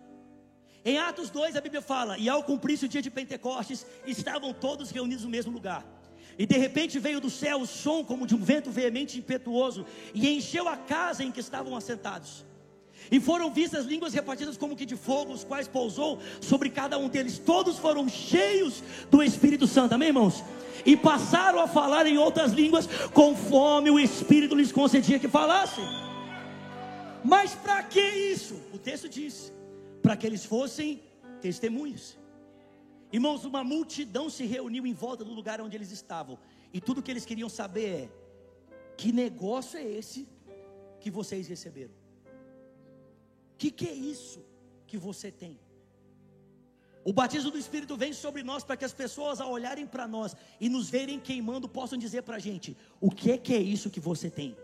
Em 0.88 0.98
Atos 0.98 1.30
2 1.30 1.58
a 1.58 1.60
Bíblia 1.60 1.82
fala: 1.82 2.18
E 2.18 2.30
ao 2.30 2.42
cumprir-se 2.42 2.86
o 2.86 2.88
dia 2.88 3.02
de 3.02 3.10
Pentecostes, 3.10 3.86
estavam 4.06 4.54
todos 4.54 4.90
reunidos 4.90 5.26
no 5.26 5.30
mesmo 5.30 5.52
lugar. 5.52 5.86
E 6.40 6.46
de 6.46 6.58
repente 6.58 6.98
veio 6.98 7.20
do 7.20 7.30
céu 7.30 7.60
o 7.60 7.68
som 7.68 8.06
como 8.06 8.26
de 8.26 8.34
um 8.34 8.42
vento 8.42 8.72
veemente 8.72 9.18
e 9.18 9.20
impetuoso, 9.20 9.86
e 10.14 10.30
encheu 10.30 10.66
a 10.70 10.78
casa 10.78 11.26
em 11.26 11.30
que 11.30 11.42
estavam 11.42 11.76
assentados. 11.76 12.46
E 13.12 13.20
foram 13.20 13.52
vistas 13.52 13.86
línguas 13.86 14.14
repartidas 14.14 14.56
como 14.56 14.78
que 14.78 14.86
de 14.86 14.96
fogo, 14.96 15.34
os 15.34 15.44
quais 15.44 15.68
pousou 15.68 16.22
sobre 16.40 16.70
cada 16.70 16.98
um 16.98 17.10
deles. 17.10 17.38
Todos 17.38 17.78
foram 17.78 18.08
cheios 18.08 18.82
do 19.12 19.22
Espírito 19.22 19.68
Santo, 19.68 19.94
amém, 19.94 20.08
irmãos? 20.08 20.42
E 20.86 20.96
passaram 20.96 21.60
a 21.60 21.68
falar 21.68 22.08
em 22.08 22.18
outras 22.18 22.54
línguas, 22.54 22.88
conforme 23.14 23.90
o 23.90 24.00
Espírito 24.00 24.56
lhes 24.56 24.72
concedia 24.72 25.20
que 25.20 25.28
falassem. 25.28 25.84
Mas 27.26 27.54
para 27.56 27.84
que 27.84 28.00
isso? 28.00 28.56
O 28.74 28.78
texto 28.78 29.10
diz: 29.10 29.52
para 30.08 30.16
que 30.16 30.26
eles 30.26 30.46
fossem 30.46 31.04
testemunhas. 31.42 32.18
Irmãos, 33.12 33.44
uma 33.44 33.62
multidão 33.62 34.30
se 34.30 34.46
reuniu 34.46 34.88
em 34.88 34.94
volta 34.94 35.26
do 35.26 35.34
lugar 35.34 35.60
onde 35.60 35.76
eles 35.76 35.92
estavam, 35.92 36.40
e 36.74 36.80
tudo 36.80 37.02
que 37.04 37.12
eles 37.12 37.26
queriam 37.26 37.50
saber 37.50 37.88
é: 38.04 38.10
que 38.96 39.12
negócio 39.12 39.78
é 39.78 39.84
esse 39.84 40.26
que 41.02 41.12
vocês 41.12 41.46
receberam? 41.50 41.94
Que, 43.58 43.70
que 43.70 43.86
é 43.86 43.94
isso 43.94 44.40
que 44.86 44.98
você 44.98 45.30
tem? 45.30 45.60
O 47.04 47.12
batismo 47.12 47.52
do 47.52 47.58
Espírito 47.58 47.98
vem 47.98 48.14
sobre 48.14 48.44
nós 48.44 48.64
para 48.64 48.78
que 48.78 48.86
as 48.86 48.94
pessoas, 48.94 49.42
ao 49.42 49.52
olharem 49.52 49.86
para 49.86 50.08
nós 50.08 50.34
e 50.58 50.70
nos 50.70 50.90
verem 50.90 51.20
queimando, 51.20 51.68
possam 51.68 52.00
dizer 52.00 52.22
para 52.22 52.38
a 52.38 52.40
gente: 52.40 52.78
o 53.02 53.12
que 53.12 53.32
é 53.32 53.38
que 53.38 53.54
é 53.54 53.60
isso 53.60 53.90
que 53.90 54.00
você 54.00 54.30
tem? 54.30 54.56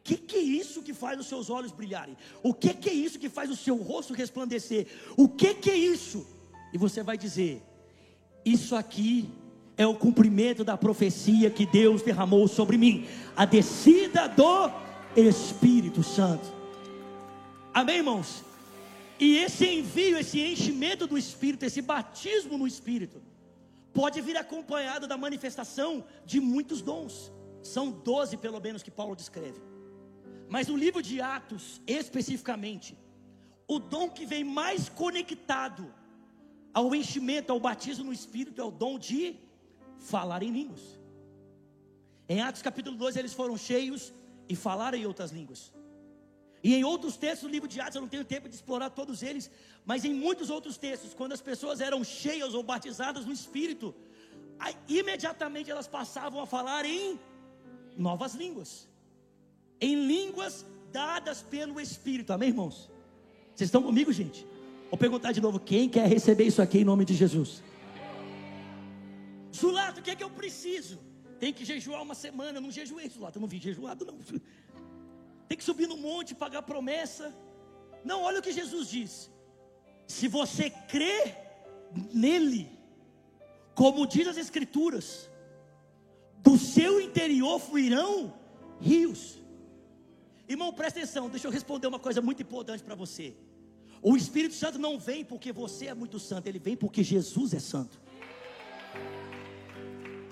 O 0.00 0.02
que, 0.02 0.16
que 0.16 0.36
é 0.36 0.40
isso 0.40 0.82
que 0.82 0.94
faz 0.94 1.20
os 1.20 1.26
seus 1.26 1.50
olhos 1.50 1.72
brilharem? 1.72 2.16
O 2.42 2.54
que, 2.54 2.72
que 2.72 2.88
é 2.88 2.92
isso 2.92 3.18
que 3.18 3.28
faz 3.28 3.50
o 3.50 3.56
seu 3.56 3.76
rosto 3.76 4.14
resplandecer? 4.14 4.86
O 5.16 5.28
que, 5.28 5.54
que 5.54 5.70
é 5.70 5.76
isso? 5.76 6.26
E 6.72 6.78
você 6.78 7.02
vai 7.02 7.18
dizer: 7.18 7.62
Isso 8.44 8.74
aqui 8.74 9.28
é 9.76 9.86
o 9.86 9.94
cumprimento 9.94 10.64
da 10.64 10.76
profecia 10.76 11.50
que 11.50 11.66
Deus 11.66 12.02
derramou 12.02 12.48
sobre 12.48 12.78
mim, 12.78 13.06
a 13.36 13.44
descida 13.44 14.26
do 14.26 14.70
Espírito 15.14 16.02
Santo. 16.02 16.50
Amém, 17.72 17.98
irmãos? 17.98 18.42
E 19.18 19.36
esse 19.36 19.66
envio, 19.66 20.18
esse 20.18 20.40
enchimento 20.40 21.06
do 21.06 21.18
Espírito, 21.18 21.64
esse 21.64 21.82
batismo 21.82 22.56
no 22.56 22.66
Espírito, 22.66 23.20
pode 23.92 24.18
vir 24.22 24.36
acompanhado 24.38 25.06
da 25.06 25.18
manifestação 25.18 26.04
de 26.24 26.40
muitos 26.40 26.80
dons. 26.80 27.30
São 27.62 27.90
doze, 27.90 28.38
pelo 28.38 28.58
menos, 28.60 28.82
que 28.82 28.90
Paulo 28.90 29.14
descreve. 29.14 29.60
Mas 30.54 30.66
no 30.66 30.76
livro 30.76 31.00
de 31.00 31.20
Atos, 31.20 31.80
especificamente, 31.86 32.98
o 33.68 33.78
dom 33.78 34.10
que 34.10 34.26
vem 34.26 34.42
mais 34.42 34.88
conectado 34.88 35.94
ao 36.74 36.92
enchimento, 36.92 37.52
ao 37.52 37.60
batismo 37.60 38.06
no 38.06 38.12
Espírito, 38.12 38.60
é 38.60 38.64
o 38.64 38.70
dom 38.70 38.98
de 38.98 39.36
falar 40.12 40.42
em 40.42 40.50
línguas. 40.50 40.98
Em 42.28 42.40
Atos 42.42 42.62
capítulo 42.62 42.96
2, 42.96 43.16
eles 43.16 43.32
foram 43.32 43.56
cheios 43.56 44.12
e 44.48 44.56
falaram 44.56 44.98
em 44.98 45.06
outras 45.06 45.30
línguas. 45.30 45.72
E 46.64 46.74
em 46.74 46.82
outros 46.82 47.16
textos 47.16 47.48
do 47.48 47.52
livro 47.52 47.68
de 47.68 47.80
Atos, 47.80 47.94
eu 47.94 48.02
não 48.02 48.08
tenho 48.08 48.24
tempo 48.24 48.48
de 48.48 48.56
explorar 48.56 48.90
todos 48.90 49.22
eles, 49.22 49.48
mas 49.84 50.04
em 50.04 50.12
muitos 50.12 50.50
outros 50.50 50.76
textos, 50.76 51.14
quando 51.14 51.32
as 51.32 51.40
pessoas 51.40 51.80
eram 51.80 52.02
cheias 52.02 52.54
ou 52.54 52.62
batizadas 52.64 53.24
no 53.24 53.32
Espírito, 53.32 53.94
imediatamente 54.88 55.70
elas 55.70 55.86
passavam 55.86 56.42
a 56.42 56.46
falar 56.46 56.84
em 56.84 57.18
novas 57.96 58.34
línguas, 58.34 58.89
em 59.80 59.94
línguas 60.06 60.66
dadas 60.92 61.42
pelo 61.42 61.80
Espírito, 61.80 62.32
amém, 62.32 62.48
irmãos? 62.50 62.90
Vocês 63.54 63.68
estão 63.68 63.82
comigo, 63.82 64.12
gente? 64.12 64.46
Vou 64.90 64.98
perguntar 64.98 65.32
de 65.32 65.40
novo: 65.40 65.58
quem 65.58 65.88
quer 65.88 66.06
receber 66.06 66.44
isso 66.44 66.60
aqui 66.60 66.78
em 66.78 66.84
nome 66.84 67.04
de 67.04 67.14
Jesus? 67.14 67.62
Zulato, 69.54 70.00
o 70.00 70.02
que 70.02 70.10
é 70.10 70.16
que 70.16 70.24
eu 70.24 70.30
preciso? 70.30 70.98
Tem 71.38 71.52
que 71.52 71.64
jejuar 71.64 72.02
uma 72.02 72.14
semana. 72.14 72.58
Eu 72.58 72.62
não 72.62 72.70
jejuei, 72.70 73.08
Zulato, 73.08 73.38
eu 73.38 73.40
não 73.40 73.48
vi 73.48 73.58
jejuado, 73.58 74.04
não. 74.04 74.18
Tem 75.48 75.58
que 75.58 75.64
subir 75.64 75.88
no 75.88 75.96
monte, 75.96 76.34
pagar 76.34 76.62
promessa. 76.62 77.34
Não, 78.04 78.22
olha 78.22 78.38
o 78.38 78.42
que 78.42 78.52
Jesus 78.52 78.88
diz. 78.88 79.30
Se 80.06 80.28
você 80.28 80.70
crê 80.70 81.34
nele, 82.12 82.70
como 83.74 84.06
diz 84.06 84.28
as 84.28 84.36
Escrituras, 84.36 85.28
do 86.38 86.56
seu 86.56 87.00
interior 87.00 87.58
fluirão 87.58 88.32
rios. 88.80 89.39
Irmão, 90.50 90.72
presta 90.72 90.98
atenção, 90.98 91.28
deixa 91.28 91.46
eu 91.46 91.52
responder 91.52 91.86
uma 91.86 92.00
coisa 92.00 92.20
muito 92.20 92.42
importante 92.42 92.82
para 92.82 92.96
você. 92.96 93.34
O 94.02 94.16
Espírito 94.16 94.56
Santo 94.56 94.80
não 94.80 94.98
vem 94.98 95.24
porque 95.24 95.52
você 95.52 95.86
é 95.86 95.94
muito 95.94 96.18
santo, 96.18 96.48
ele 96.48 96.58
vem 96.58 96.76
porque 96.76 97.04
Jesus 97.04 97.54
é 97.54 97.60
santo. 97.60 98.00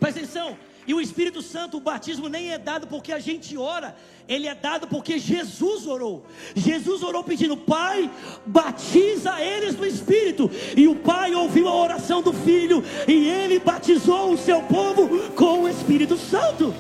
Presta 0.01 0.19
atenção, 0.19 0.59
e 0.89 0.93
o 0.93 1.01
Espírito 1.01 1.41
Santo, 1.41 1.77
o 1.77 1.81
batismo 1.81 2.29
nem 2.29 2.51
é 2.51 2.59
dado 2.59 2.89
porque 2.89 3.13
a 3.13 3.21
gente 3.21 3.57
ora, 3.57 3.95
ele 4.27 4.49
é 4.49 4.57
dado 4.57 4.89
porque 4.89 5.21
Jesus 5.21 5.87
orou. 5.87 6.27
Jesus 6.57 7.05
orou 7.05 7.23
pedindo: 7.23 7.57
Pai, 7.57 8.11
batiza 8.45 9.41
eles 9.41 9.77
no 9.77 9.87
Espírito. 9.87 10.51
E 10.77 10.89
o 10.89 10.97
Pai 10.97 11.33
ouviu 11.33 11.69
a 11.69 11.77
oração 11.77 12.23
do 12.23 12.33
Filho, 12.33 12.83
e 13.07 13.29
ele 13.29 13.61
batizou 13.61 14.33
o 14.33 14.39
seu 14.39 14.63
povo 14.63 15.31
com 15.35 15.63
o 15.63 15.69
Espírito 15.69 16.17
Santo. 16.17 16.75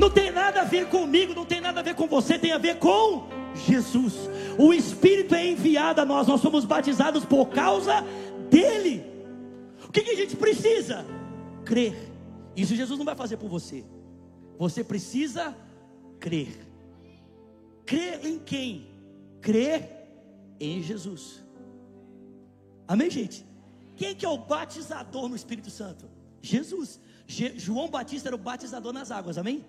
Não 0.00 0.08
tem 0.08 0.30
nada 0.30 0.62
a 0.62 0.64
ver 0.64 0.88
comigo, 0.88 1.34
não 1.34 1.44
tem 1.44 1.60
nada 1.60 1.80
a 1.80 1.82
ver 1.82 1.94
com 1.94 2.08
você, 2.08 2.38
tem 2.38 2.52
a 2.52 2.58
ver 2.58 2.78
com 2.78 3.28
Jesus. 3.54 4.14
O 4.58 4.72
Espírito 4.72 5.34
é 5.34 5.46
enviado 5.46 6.00
a 6.00 6.06
nós, 6.06 6.26
nós 6.26 6.40
somos 6.40 6.64
batizados 6.64 7.26
por 7.26 7.50
causa 7.50 8.00
dele. 8.48 9.04
O 9.86 9.92
que, 9.92 10.00
que 10.00 10.12
a 10.12 10.16
gente 10.16 10.36
precisa? 10.36 11.04
Crer. 11.66 11.94
Isso 12.56 12.74
Jesus 12.74 12.98
não 12.98 13.04
vai 13.04 13.14
fazer 13.14 13.36
por 13.36 13.50
você. 13.50 13.84
Você 14.58 14.82
precisa 14.82 15.54
crer. 16.18 16.66
Crer 17.84 18.24
em 18.24 18.38
quem? 18.38 18.88
Crer 19.42 19.86
em 20.58 20.82
Jesus. 20.82 21.44
Amém, 22.88 23.10
gente? 23.10 23.44
Quem 23.96 24.14
que 24.14 24.24
é 24.24 24.28
o 24.30 24.38
batizador 24.38 25.28
no 25.28 25.36
Espírito 25.36 25.68
Santo? 25.68 26.08
Jesus. 26.40 26.98
Je 27.26 27.58
João 27.58 27.90
Batista 27.90 28.30
era 28.30 28.34
o 28.34 28.38
batizador 28.38 28.94
nas 28.94 29.10
águas, 29.10 29.36
amém? 29.36 29.62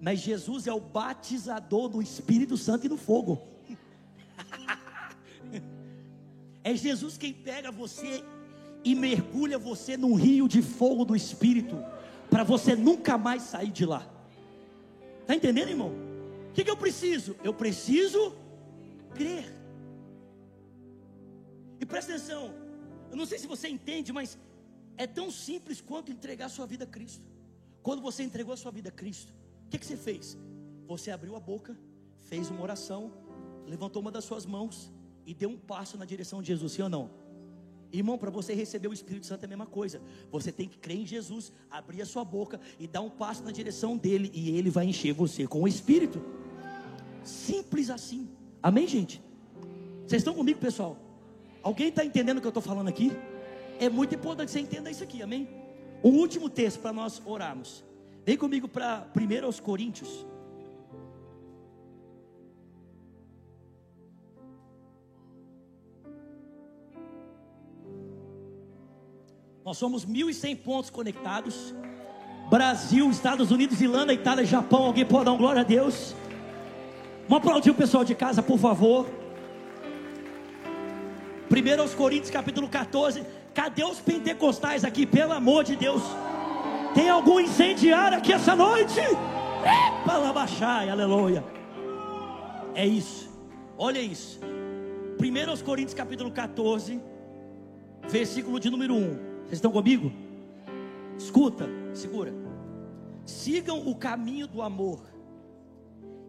Mas 0.00 0.20
Jesus 0.20 0.66
é 0.66 0.72
o 0.72 0.80
batizador 0.80 1.88
do 1.88 2.00
Espírito 2.00 2.56
Santo 2.56 2.86
e 2.86 2.88
no 2.88 2.96
fogo. 2.96 3.40
é 6.64 6.74
Jesus 6.74 7.18
quem 7.18 7.32
pega 7.32 7.70
você 7.70 8.24
e 8.82 8.94
mergulha 8.94 9.58
você 9.58 9.96
num 9.96 10.14
rio 10.14 10.48
de 10.48 10.62
fogo 10.62 11.04
do 11.04 11.14
Espírito, 11.14 11.76
para 12.30 12.42
você 12.42 12.74
nunca 12.74 13.18
mais 13.18 13.42
sair 13.42 13.70
de 13.70 13.84
lá. 13.84 14.08
Está 15.20 15.34
entendendo, 15.34 15.68
irmão? 15.68 15.92
O 16.48 16.52
que, 16.52 16.64
que 16.64 16.70
eu 16.70 16.76
preciso? 16.76 17.36
Eu 17.44 17.52
preciso 17.52 18.34
crer. 19.14 19.54
E 21.78 21.84
presta 21.84 22.14
atenção, 22.14 22.54
eu 23.10 23.16
não 23.16 23.26
sei 23.26 23.38
se 23.38 23.46
você 23.46 23.68
entende, 23.68 24.12
mas 24.12 24.38
é 24.96 25.06
tão 25.06 25.30
simples 25.30 25.80
quanto 25.80 26.10
entregar 26.10 26.48
sua 26.48 26.66
vida 26.66 26.84
a 26.84 26.86
Cristo. 26.86 27.24
Quando 27.82 28.02
você 28.02 28.22
entregou 28.22 28.54
a 28.54 28.56
sua 28.56 28.70
vida 28.70 28.88
a 28.88 28.92
Cristo, 28.92 29.32
que, 29.70 29.78
que 29.78 29.86
você 29.86 29.96
fez? 29.96 30.36
Você 30.86 31.10
abriu 31.10 31.36
a 31.36 31.40
boca, 31.40 31.78
fez 32.28 32.50
uma 32.50 32.62
oração, 32.62 33.12
levantou 33.66 34.02
uma 34.02 34.10
das 34.10 34.24
suas 34.24 34.44
mãos 34.44 34.92
e 35.24 35.32
deu 35.32 35.48
um 35.48 35.56
passo 35.56 35.96
na 35.96 36.04
direção 36.04 36.42
de 36.42 36.48
Jesus, 36.48 36.72
sim 36.72 36.82
ou 36.82 36.88
não? 36.88 37.10
Irmão, 37.92 38.18
para 38.18 38.30
você 38.30 38.54
receber 38.54 38.88
o 38.88 38.92
Espírito 38.92 39.26
Santo 39.26 39.42
é 39.42 39.46
a 39.46 39.48
mesma 39.48 39.66
coisa. 39.66 40.00
Você 40.30 40.52
tem 40.52 40.68
que 40.68 40.78
crer 40.78 40.98
em 40.98 41.06
Jesus, 41.06 41.52
abrir 41.70 42.02
a 42.02 42.06
sua 42.06 42.24
boca 42.24 42.60
e 42.78 42.86
dar 42.86 43.00
um 43.00 43.10
passo 43.10 43.42
na 43.42 43.50
direção 43.50 43.96
dele, 43.96 44.30
e 44.32 44.56
ele 44.56 44.70
vai 44.70 44.86
encher 44.86 45.12
você 45.12 45.46
com 45.46 45.62
o 45.62 45.68
Espírito. 45.68 46.22
Simples 47.24 47.90
assim. 47.90 48.28
Amém, 48.62 48.86
gente? 48.86 49.22
Vocês 50.06 50.20
estão 50.20 50.34
comigo, 50.34 50.60
pessoal? 50.60 50.96
Alguém 51.62 51.88
está 51.88 52.04
entendendo 52.04 52.38
o 52.38 52.40
que 52.40 52.46
eu 52.46 52.50
estou 52.50 52.62
falando 52.62 52.88
aqui? 52.88 53.12
É 53.78 53.88
muito 53.88 54.14
importante 54.14 54.46
que 54.46 54.52
você 54.52 54.60
entenda 54.60 54.90
isso 54.90 55.02
aqui, 55.02 55.22
amém? 55.22 55.48
Um 56.02 56.10
último 56.10 56.48
texto 56.48 56.80
para 56.80 56.92
nós 56.92 57.20
orarmos. 57.24 57.84
Vem 58.24 58.36
comigo 58.36 58.68
para 58.68 59.06
1 59.16 59.44
aos 59.44 59.58
Coríntios. 59.58 60.26
Nós 69.64 69.78
somos 69.78 70.04
1.100 70.04 70.56
pontos 70.56 70.90
conectados. 70.90 71.74
Brasil, 72.50 73.08
Estados 73.10 73.50
Unidos, 73.50 73.80
Irlanda, 73.80 74.12
Itália, 74.12 74.44
Japão. 74.44 74.86
Alguém 74.86 75.06
pode 75.06 75.26
dar 75.26 75.32
um 75.32 75.38
glória 75.38 75.60
a 75.60 75.64
Deus? 75.64 76.14
Vamos 77.28 77.44
aplaudir 77.44 77.70
o 77.70 77.74
pessoal 77.74 78.04
de 78.04 78.14
casa, 78.14 78.42
por 78.42 78.58
favor. 78.58 79.06
1 81.48 81.80
aos 81.80 81.94
Coríntios, 81.94 82.30
capítulo 82.30 82.68
14. 82.68 83.24
Cadê 83.54 83.84
os 83.84 84.00
pentecostais 84.00 84.84
aqui, 84.84 85.06
pelo 85.06 85.32
amor 85.32 85.62
de 85.62 85.76
Deus? 85.76 86.02
Tem 86.94 87.08
algum 87.08 87.38
incendiário 87.40 88.18
aqui 88.18 88.32
essa 88.32 88.56
noite? 88.56 89.00
Para 90.04 90.32
baixar, 90.32 90.88
aleluia. 90.88 91.44
É 92.74 92.86
isso. 92.86 93.30
Olha 93.76 94.00
isso. 94.00 94.40
1 95.20 95.64
Coríntios 95.64 95.94
capítulo 95.94 96.30
14, 96.30 97.00
versículo 98.08 98.58
de 98.58 98.70
número 98.70 98.94
1. 98.94 98.98
Vocês 98.98 99.52
estão 99.52 99.70
comigo? 99.70 100.12
Escuta, 101.16 101.68
segura. 101.92 102.32
Sigam 103.24 103.86
o 103.86 103.94
caminho 103.94 104.46
do 104.46 104.62
amor 104.62 105.00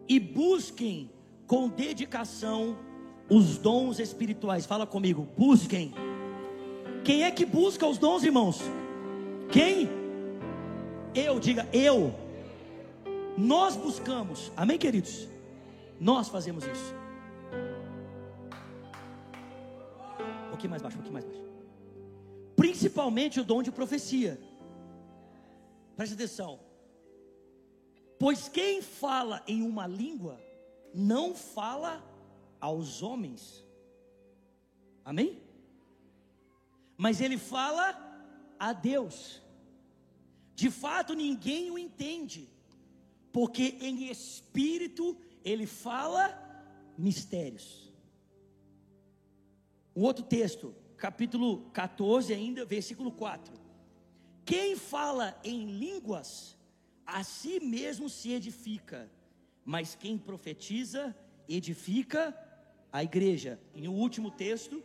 e 0.08 0.20
busquem 0.20 1.10
com 1.46 1.68
dedicação 1.68 2.76
os 3.28 3.56
dons 3.56 3.98
espirituais. 3.98 4.66
Fala 4.66 4.86
comigo, 4.86 5.26
busquem. 5.36 5.94
Quem 7.02 7.24
é 7.24 7.30
que 7.30 7.44
busca 7.44 7.86
os 7.86 7.98
dons, 7.98 8.22
irmãos? 8.22 8.60
Quem? 9.50 10.01
Eu, 11.14 11.38
diga 11.38 11.68
eu. 11.72 12.14
Nós 13.36 13.76
buscamos, 13.76 14.50
amém, 14.56 14.78
queridos? 14.78 15.28
Nós 16.00 16.28
fazemos 16.28 16.64
isso. 16.64 16.94
Um 20.46 20.50
pouquinho 20.50 20.70
mais 20.70 20.82
baixo, 20.82 20.96
um 20.96 21.00
pouquinho 21.00 21.12
mais 21.12 21.24
baixo. 21.24 21.42
Principalmente 22.56 23.40
o 23.40 23.44
dom 23.44 23.62
de 23.62 23.70
profecia. 23.70 24.40
Preste 25.96 26.14
atenção. 26.14 26.60
Pois 28.18 28.48
quem 28.48 28.80
fala 28.80 29.42
em 29.46 29.62
uma 29.62 29.86
língua, 29.86 30.40
não 30.94 31.34
fala 31.34 32.02
aos 32.60 33.02
homens. 33.02 33.66
Amém? 35.04 35.40
Mas 36.96 37.20
ele 37.20 37.36
fala 37.36 37.96
a 38.58 38.72
Deus. 38.72 39.42
De 40.54 40.70
fato, 40.70 41.14
ninguém 41.14 41.70
o 41.70 41.78
entende, 41.78 42.48
porque 43.32 43.76
em 43.80 44.10
espírito 44.10 45.16
ele 45.44 45.66
fala 45.66 46.38
mistérios. 46.96 47.92
Um 49.94 50.02
outro 50.02 50.24
texto, 50.24 50.74
capítulo 50.96 51.70
14, 51.70 52.32
ainda, 52.32 52.64
versículo 52.64 53.10
4. 53.12 53.54
Quem 54.44 54.76
fala 54.76 55.38
em 55.44 55.66
línguas, 55.66 56.56
a 57.06 57.22
si 57.22 57.60
mesmo 57.60 58.08
se 58.08 58.32
edifica, 58.32 59.10
mas 59.64 59.94
quem 59.94 60.18
profetiza, 60.18 61.16
edifica 61.48 62.36
a 62.90 63.02
igreja. 63.02 63.60
E 63.74 63.86
o 63.86 63.92
último 63.92 64.30
texto, 64.30 64.82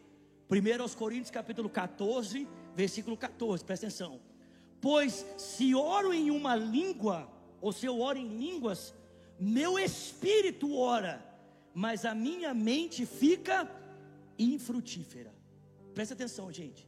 1 0.50 0.82
aos 0.82 0.96
Coríntios 0.96 1.32
capítulo 1.32 1.70
14, 1.70 2.48
versículo 2.76 3.18
14, 3.18 3.64
presta 3.66 3.86
atenção. 3.88 4.20
Pois 4.80 5.26
se 5.38 5.74
oro 5.74 6.14
em 6.14 6.30
uma 6.32 6.56
língua, 6.56 7.30
ou 7.60 7.72
se 7.72 7.86
eu 7.86 8.00
oro 8.00 8.18
em 8.18 8.28
línguas, 8.28 8.94
meu 9.40 9.78
espírito 9.78 10.76
ora, 10.76 11.24
mas 11.74 12.06
a 12.06 12.14
minha 12.14 12.54
mente 12.54 13.06
fica 13.06 13.70
infrutífera. 14.38 15.34
Presta 15.94 16.14
atenção, 16.14 16.52
gente. 16.52 16.88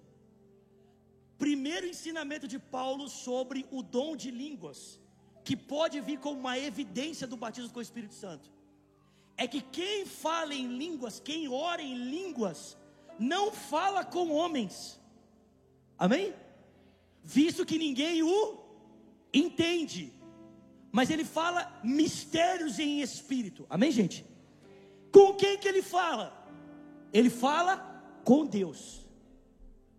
Primeiro 1.38 1.88
ensinamento 1.88 2.48
de 2.48 2.60
Paulo 2.60 3.08
sobre 3.08 3.66
o 3.72 3.82
dom 3.82 4.16
de 4.16 4.30
línguas 4.30 5.00
que 5.44 5.56
pode 5.56 6.00
vir 6.02 6.20
como 6.20 6.40
uma 6.40 6.60
evidência 6.60 7.26
do 7.26 7.38
batismo 7.38 7.72
com 7.72 7.80
o 7.80 7.82
Espírito 7.82 8.14
Santo, 8.14 8.52
é 9.36 9.48
que 9.48 9.62
quem 9.62 10.06
fala 10.06 10.54
em 10.54 10.68
línguas, 10.68 11.20
quem 11.20 11.48
ora 11.48 11.82
em 11.82 11.96
línguas, 11.96 12.78
não 13.18 13.52
fala 13.52 14.04
com 14.04 14.32
homens, 14.32 15.00
amém? 15.98 16.36
Visto 17.24 17.66
que 17.66 17.78
ninguém 17.78 18.24
o 18.24 18.58
entende, 19.34 20.14
mas 20.92 21.10
ele 21.10 21.24
fala 21.24 21.80
mistérios 21.84 22.80
em 22.80 23.02
espírito, 23.02 23.66
amém, 23.70 23.92
gente? 23.92 24.26
Com 25.12 25.34
quem 25.34 25.58
que 25.58 25.68
ele 25.68 25.82
fala? 25.82 26.36
Ele 27.12 27.30
fala 27.30 27.78
com 28.24 28.46
Deus. 28.46 29.06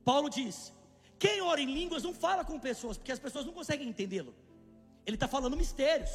Paulo 0.05 0.29
diz: 0.29 0.73
quem 1.18 1.40
ora 1.42 1.61
em 1.61 1.73
línguas 1.73 2.03
não 2.03 2.14
fala 2.14 2.45
com 2.45 2.59
pessoas, 2.59 2.97
porque 2.97 3.12
as 3.12 3.18
pessoas 3.18 3.45
não 3.45 3.53
conseguem 3.53 3.88
entendê-lo. 3.88 4.35
Ele 5.05 5.16
está 5.16 5.29
falando 5.29 5.57
mistérios. 5.57 6.11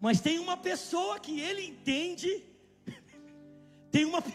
Mas 0.00 0.20
tem 0.20 0.38
uma 0.38 0.56
pessoa 0.56 1.18
que 1.18 1.40
ele 1.40 1.64
entende. 1.64 2.44
Tem 3.90 4.04
uma. 4.04 4.22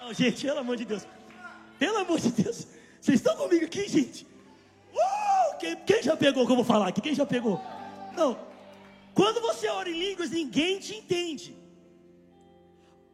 Não, 0.00 0.12
gente, 0.12 0.44
pelo 0.44 0.58
amor 0.58 0.76
de 0.76 0.84
Deus. 0.84 1.06
Pelo 1.78 1.98
amor 1.98 2.20
de 2.20 2.30
Deus. 2.30 2.66
Vocês 3.00 3.20
estão 3.20 3.36
comigo 3.36 3.64
aqui, 3.64 3.88
gente? 3.88 4.26
Uh, 4.92 5.58
quem, 5.58 5.76
quem 5.76 6.02
já 6.02 6.16
pegou 6.16 6.46
que 6.46 6.52
eu 6.52 6.56
vou 6.56 6.64
falar 6.64 6.88
aqui? 6.88 7.00
Quem 7.00 7.14
já 7.14 7.26
pegou? 7.26 7.60
Não. 8.16 8.38
Quando 9.14 9.40
você 9.40 9.68
ora 9.68 9.88
em 9.88 9.98
línguas, 9.98 10.30
ninguém 10.30 10.78
te 10.78 10.94
entende. 10.94 11.56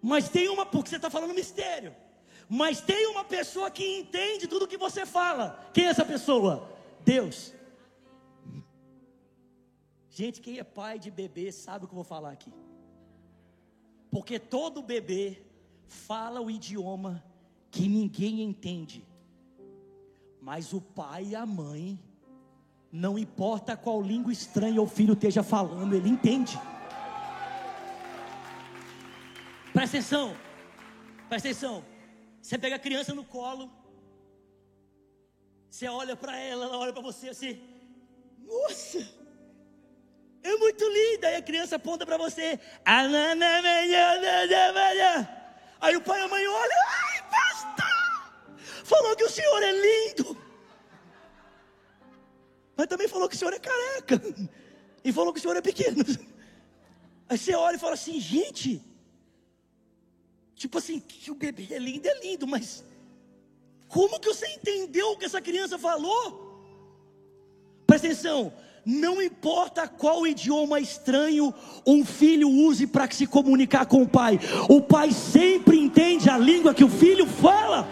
Mas 0.00 0.28
tem 0.28 0.48
uma, 0.48 0.64
porque 0.64 0.88
você 0.88 0.96
está 0.96 1.10
falando 1.10 1.34
mistério. 1.34 1.94
Mas 2.48 2.80
tem 2.80 3.06
uma 3.06 3.24
pessoa 3.24 3.70
que 3.70 3.98
entende 3.98 4.48
tudo 4.48 4.66
que 4.66 4.76
você 4.76 5.04
fala. 5.04 5.70
Quem 5.72 5.86
é 5.86 5.88
essa 5.88 6.04
pessoa? 6.04 6.68
Deus. 7.04 7.54
Gente, 10.08 10.40
quem 10.40 10.58
é 10.58 10.64
pai 10.64 10.98
de 10.98 11.10
bebê 11.10 11.52
sabe 11.52 11.84
o 11.84 11.88
que 11.88 11.92
eu 11.92 11.96
vou 11.96 12.04
falar 12.04 12.32
aqui. 12.32 12.52
Porque 14.10 14.38
todo 14.38 14.82
bebê 14.82 15.42
fala 15.86 16.40
o 16.40 16.50
idioma 16.50 17.24
que 17.70 17.88
ninguém 17.88 18.42
entende. 18.42 19.06
Mas 20.40 20.72
o 20.72 20.80
pai 20.80 21.24
e 21.28 21.36
a 21.36 21.44
mãe, 21.46 21.98
não 22.90 23.18
importa 23.18 23.76
qual 23.76 24.00
língua 24.02 24.32
estranha 24.32 24.80
o 24.82 24.86
filho 24.86 25.12
esteja 25.14 25.42
falando, 25.42 25.94
ele 25.94 26.08
entende. 26.08 26.58
Presta 29.72 29.98
atenção, 29.98 30.36
presta 31.28 31.48
atenção. 31.48 31.84
Você 32.42 32.58
pega 32.58 32.76
a 32.76 32.78
criança 32.78 33.14
no 33.14 33.24
colo, 33.24 33.70
você 35.70 35.86
olha 35.86 36.16
para 36.16 36.36
ela, 36.36 36.64
ela 36.64 36.78
olha 36.78 36.92
para 36.92 37.02
você 37.02 37.28
assim, 37.28 37.60
nossa, 38.40 39.06
é 40.42 40.56
muito 40.56 40.84
linda. 40.84 41.30
E 41.30 41.36
a 41.36 41.42
criança 41.42 41.76
aponta 41.76 42.04
para 42.04 42.16
você, 42.16 42.58
aí 45.80 45.96
o 45.96 46.00
pai 46.00 46.20
e 46.20 46.24
a 46.24 46.28
mãe 46.28 46.46
olham, 46.48 46.78
pastor, 47.40 48.84
falou 48.84 49.16
que 49.16 49.24
o 49.24 49.30
senhor 49.30 49.62
é 49.62 49.72
lindo, 49.86 50.36
mas 52.76 52.86
também 52.86 53.08
falou 53.08 53.28
que 53.28 53.36
o 53.36 53.38
senhor 53.38 53.54
é 53.54 53.58
careca, 53.58 54.20
e 55.04 55.12
falou 55.12 55.32
que 55.32 55.40
o 55.40 55.42
senhor 55.42 55.56
é 55.56 55.62
pequeno. 55.62 56.04
Aí 57.28 57.38
você 57.38 57.54
olha 57.54 57.76
e 57.76 57.78
fala 57.78 57.94
assim, 57.94 58.18
gente, 58.20 58.70
Tipo 60.60 60.76
assim, 60.76 61.00
que 61.00 61.30
o 61.30 61.34
bebê 61.34 61.68
é 61.70 61.78
lindo, 61.78 62.06
é 62.06 62.20
lindo, 62.20 62.46
mas 62.46 62.84
como 63.88 64.20
que 64.20 64.28
você 64.28 64.46
entendeu 64.46 65.12
o 65.12 65.16
que 65.16 65.24
essa 65.24 65.40
criança 65.40 65.78
falou? 65.78 66.22
Presta 67.86 68.08
atenção, 68.08 68.52
não 68.84 69.20
importa 69.20 69.86
qual 69.86 70.26
idioma 70.26 70.80
estranho 70.80 71.52
um 71.86 72.04
filho 72.04 72.48
use 72.48 72.86
para 72.86 73.10
se 73.10 73.26
comunicar 73.26 73.86
com 73.86 74.02
o 74.02 74.08
pai, 74.08 74.38
o 74.68 74.80
pai 74.80 75.12
sempre 75.12 75.78
entende 75.78 76.28
a 76.30 76.38
língua 76.38 76.74
que 76.74 76.84
o 76.84 76.88
filho 76.88 77.26
fala. 77.26 77.88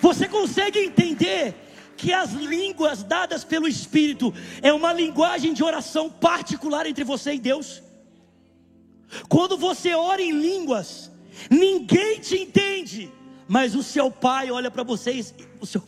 Você 0.00 0.28
consegue 0.28 0.78
entender 0.78 1.54
que 1.96 2.12
as 2.12 2.32
línguas 2.32 3.02
dadas 3.02 3.42
pelo 3.44 3.66
Espírito 3.66 4.32
é 4.62 4.72
uma 4.72 4.92
linguagem 4.92 5.52
de 5.52 5.64
oração 5.64 6.08
particular 6.08 6.86
entre 6.86 7.02
você 7.02 7.34
e 7.34 7.40
Deus? 7.40 7.82
Quando 9.28 9.56
você 9.56 9.94
ora 9.94 10.22
em 10.22 10.30
línguas, 10.30 11.10
ninguém 11.50 12.20
te 12.20 12.36
entende, 12.36 13.10
mas 13.48 13.74
o 13.74 13.82
seu 13.82 14.10
pai 14.10 14.50
olha 14.50 14.70
para 14.70 14.82
vocês, 14.82 15.34
o 15.60 15.66
seu, 15.66 15.82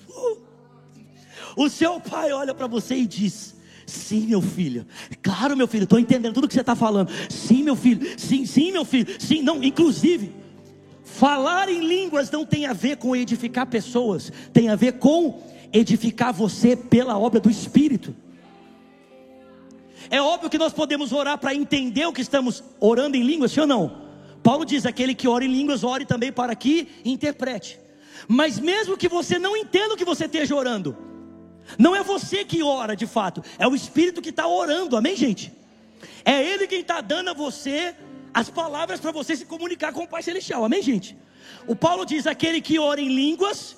o 1.57 1.69
seu 1.69 2.01
pai 2.01 2.33
olha 2.33 2.55
para 2.55 2.67
você 2.67 2.95
e 2.95 3.07
diz: 3.07 3.55
Sim, 3.91 4.27
meu 4.29 4.41
filho. 4.41 4.87
Claro, 5.23 5.57
meu 5.57 5.67
filho, 5.67 5.85
estou 5.85 5.99
entendendo 5.99 6.35
tudo 6.35 6.47
que 6.49 6.55
você 6.55 6.61
está 6.61 6.77
falando. 6.77 7.11
Sim, 7.29 7.63
meu 7.63 7.75
filho. 7.75 8.19
Sim, 8.19 8.47
sim, 8.47 8.71
meu 8.71 8.85
filho. 8.85 9.07
Sim, 9.19 9.43
não. 9.43 9.63
Inclusive, 9.63 10.33
falar 11.05 11.69
em 11.69 11.81
línguas 11.81 12.31
não 12.31 12.47
tem 12.47 12.67
a 12.67 12.73
ver 12.73 12.97
com 12.97 13.17
edificar 13.17 13.67
pessoas, 13.67 14.33
tem 14.53 14.69
a 14.69 14.77
ver 14.77 14.93
com 14.95 15.43
edificar 15.73 16.33
você 16.33 16.77
pela 16.77 17.19
obra 17.19 17.41
do 17.41 17.51
Espírito. 17.51 18.15
É 20.09 20.21
óbvio 20.21 20.51
que 20.51 20.59
nós 20.59 20.73
podemos 20.73 21.13
orar 21.13 21.39
para 21.39 21.55
entender 21.55 22.07
o 22.07 22.13
que 22.13 22.23
estamos 22.23 22.63
orando 22.79 23.17
em 23.17 23.23
línguas, 23.23 23.53
sim 23.53 23.61
ou 23.61 23.67
não? 23.67 24.03
Paulo 24.43 24.65
diz: 24.65 24.87
aquele 24.87 25.15
que 25.15 25.29
ora 25.29 25.45
em 25.45 25.53
línguas, 25.53 25.85
ore 25.85 26.05
também 26.05 26.33
para 26.33 26.55
que 26.55 26.89
interprete. 27.05 27.79
Mas 28.29 28.59
mesmo 28.59 28.97
que 28.97 29.09
você 29.09 29.39
não 29.39 29.57
entenda 29.57 29.95
o 29.95 29.97
que 29.97 30.05
você 30.05 30.27
esteja 30.27 30.55
orando, 30.55 30.97
não 31.79 31.94
é 31.94 32.03
você 32.03 32.44
que 32.44 32.62
ora 32.62 32.96
de 32.96 33.07
fato, 33.07 33.42
é 33.59 33.66
o 33.66 33.75
Espírito 33.75 34.23
que 34.23 34.31
está 34.31 34.46
orando, 34.46 34.96
amém, 34.96 35.16
gente? 35.16 35.53
É 36.25 36.42
Ele 36.42 36.66
quem 36.66 36.81
está 36.81 37.01
dando 37.01 37.31
a 37.31 37.35
você 37.35 37.94
as 38.33 38.49
palavras 38.49 39.01
para 39.01 39.11
você 39.11 39.37
se 39.37 39.44
comunicar 39.44 39.92
com 39.92 40.05
o 40.05 40.09
Pai 40.09 40.23
Celestial. 40.23 40.64
Amém, 40.64 40.83
gente? 40.83 41.16
O 41.66 41.75
Paulo 41.75 42.05
diz: 42.05 42.27
aquele 42.27 42.61
que 42.61 42.79
ora 42.79 43.01
em 43.01 43.09
línguas, 43.09 43.77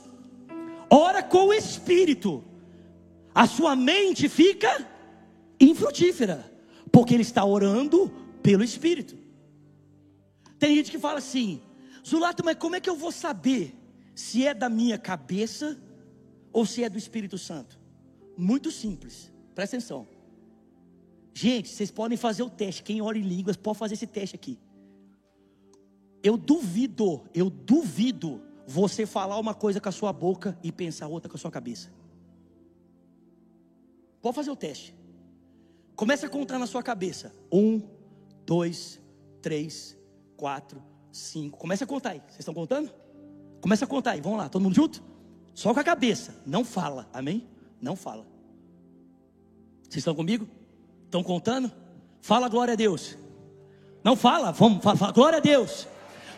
ora 0.90 1.22
com 1.22 1.46
o 1.46 1.54
Espírito. 1.54 2.44
A 3.34 3.46
sua 3.46 3.74
mente 3.74 4.28
fica 4.28 4.86
infrutífera, 5.58 6.52
porque 6.90 7.14
ele 7.14 7.22
está 7.22 7.44
orando 7.44 8.12
pelo 8.42 8.62
Espírito. 8.62 9.16
Tem 10.58 10.76
gente 10.76 10.90
que 10.90 10.98
fala 10.98 11.18
assim: 11.18 11.62
Zulato, 12.06 12.44
mas 12.44 12.56
como 12.56 12.76
é 12.76 12.80
que 12.80 12.90
eu 12.90 12.96
vou 12.96 13.10
saber 13.10 13.74
se 14.14 14.46
é 14.46 14.52
da 14.52 14.68
minha 14.68 14.98
cabeça 14.98 15.78
ou 16.52 16.66
se 16.66 16.84
é 16.84 16.88
do 16.88 16.98
Espírito 16.98 17.38
Santo? 17.38 17.78
Muito 18.36 18.70
simples, 18.70 19.32
presta 19.54 19.76
atenção. 19.76 20.06
Gente, 21.34 21.70
vocês 21.70 21.90
podem 21.90 22.18
fazer 22.18 22.42
o 22.42 22.50
teste. 22.50 22.82
Quem 22.82 23.00
ora 23.00 23.16
em 23.16 23.22
línguas 23.22 23.56
pode 23.56 23.78
fazer 23.78 23.94
esse 23.94 24.06
teste 24.06 24.36
aqui. 24.36 24.58
Eu 26.22 26.36
duvido, 26.36 27.22
eu 27.34 27.48
duvido 27.48 28.42
você 28.66 29.06
falar 29.06 29.38
uma 29.38 29.54
coisa 29.54 29.80
com 29.80 29.88
a 29.88 29.92
sua 29.92 30.12
boca 30.12 30.58
e 30.62 30.70
pensar 30.70 31.08
outra 31.08 31.28
com 31.28 31.36
a 31.36 31.40
sua 31.40 31.50
cabeça. 31.50 31.90
Pode 34.20 34.36
fazer 34.36 34.50
o 34.50 34.56
teste. 34.56 34.94
Começa 35.96 36.26
a 36.26 36.30
contar 36.30 36.58
na 36.58 36.66
sua 36.66 36.82
cabeça. 36.82 37.34
Um, 37.50 37.82
dois, 38.46 39.00
três, 39.40 39.98
quatro, 40.36 40.82
cinco. 41.10 41.58
Começa 41.58 41.84
a 41.84 41.86
contar 41.86 42.10
aí. 42.10 42.20
Vocês 42.20 42.40
estão 42.40 42.54
contando? 42.54 42.92
Começa 43.60 43.84
a 43.84 43.88
contar 43.88 44.12
aí. 44.12 44.20
Vamos 44.20 44.38
lá, 44.38 44.48
todo 44.48 44.62
mundo 44.62 44.74
junto? 44.74 45.02
Só 45.54 45.72
com 45.72 45.80
a 45.80 45.84
cabeça. 45.84 46.34
Não 46.46 46.64
fala. 46.64 47.08
Amém? 47.12 47.46
Não 47.80 47.96
fala. 47.96 48.24
Vocês 49.82 49.98
estão 49.98 50.14
comigo? 50.14 50.48
Estão 51.04 51.22
contando? 51.22 51.70
Fala 52.20 52.48
glória 52.48 52.72
a 52.72 52.76
Deus. 52.76 53.18
Não 54.02 54.16
fala, 54.16 54.50
vamos, 54.50 54.82
fala, 54.82 54.96
fala, 54.96 55.12
glória 55.12 55.38
a 55.38 55.40
Deus. 55.40 55.86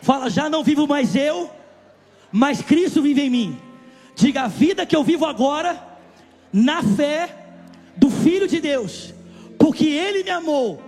Fala, 0.01 0.29
já 0.29 0.49
não 0.49 0.63
vivo 0.63 0.87
mais 0.87 1.15
eu, 1.15 1.49
mas 2.31 2.61
Cristo 2.61 3.01
vive 3.01 3.21
em 3.21 3.29
mim. 3.29 3.57
Diga 4.15 4.43
a 4.43 4.47
vida 4.47 4.85
que 4.85 4.95
eu 4.95 5.03
vivo 5.03 5.25
agora, 5.25 5.81
na 6.51 6.83
fé 6.83 7.47
do 7.97 8.09
Filho 8.09 8.47
de 8.47 8.59
Deus, 8.59 9.13
porque 9.57 9.85
Ele 9.87 10.23
me 10.23 10.29
amou 10.29 10.81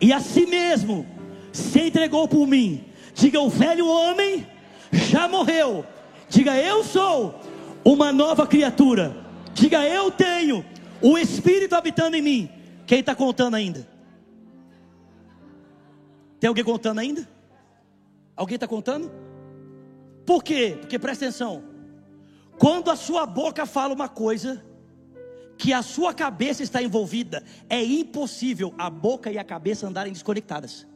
e 0.00 0.12
a 0.12 0.20
si 0.20 0.46
mesmo 0.46 1.06
se 1.52 1.80
entregou 1.80 2.28
por 2.28 2.46
mim. 2.46 2.84
Diga, 3.14 3.40
o 3.40 3.48
velho 3.48 3.88
homem 3.88 4.46
já 4.92 5.26
morreu. 5.28 5.84
Diga, 6.28 6.56
eu 6.56 6.84
sou 6.84 7.40
uma 7.92 8.12
nova 8.12 8.46
criatura. 8.46 9.16
Diga, 9.54 9.86
eu 9.86 10.10
tenho 10.10 10.64
o 11.00 11.16
Espírito 11.16 11.74
habitando 11.74 12.16
em 12.16 12.22
mim. 12.22 12.50
Quem 12.86 13.00
está 13.00 13.14
contando 13.14 13.54
ainda? 13.54 13.88
Tem 16.38 16.48
alguém 16.48 16.64
contando 16.64 16.98
ainda? 16.98 17.28
Alguém 18.36 18.54
está 18.54 18.68
contando? 18.68 19.10
Por 20.24 20.44
quê? 20.44 20.76
Porque 20.80 20.98
presta 20.98 21.24
atenção. 21.24 21.64
Quando 22.58 22.90
a 22.90 22.96
sua 22.96 23.24
boca 23.24 23.64
fala 23.66 23.94
uma 23.94 24.08
coisa, 24.08 24.64
que 25.56 25.72
a 25.72 25.82
sua 25.82 26.14
cabeça 26.14 26.62
está 26.62 26.82
envolvida, 26.82 27.42
é 27.68 27.82
impossível 27.82 28.74
a 28.78 28.88
boca 28.90 29.30
e 29.30 29.38
a 29.38 29.44
cabeça 29.44 29.86
andarem 29.86 30.12
desconectadas. 30.12 30.86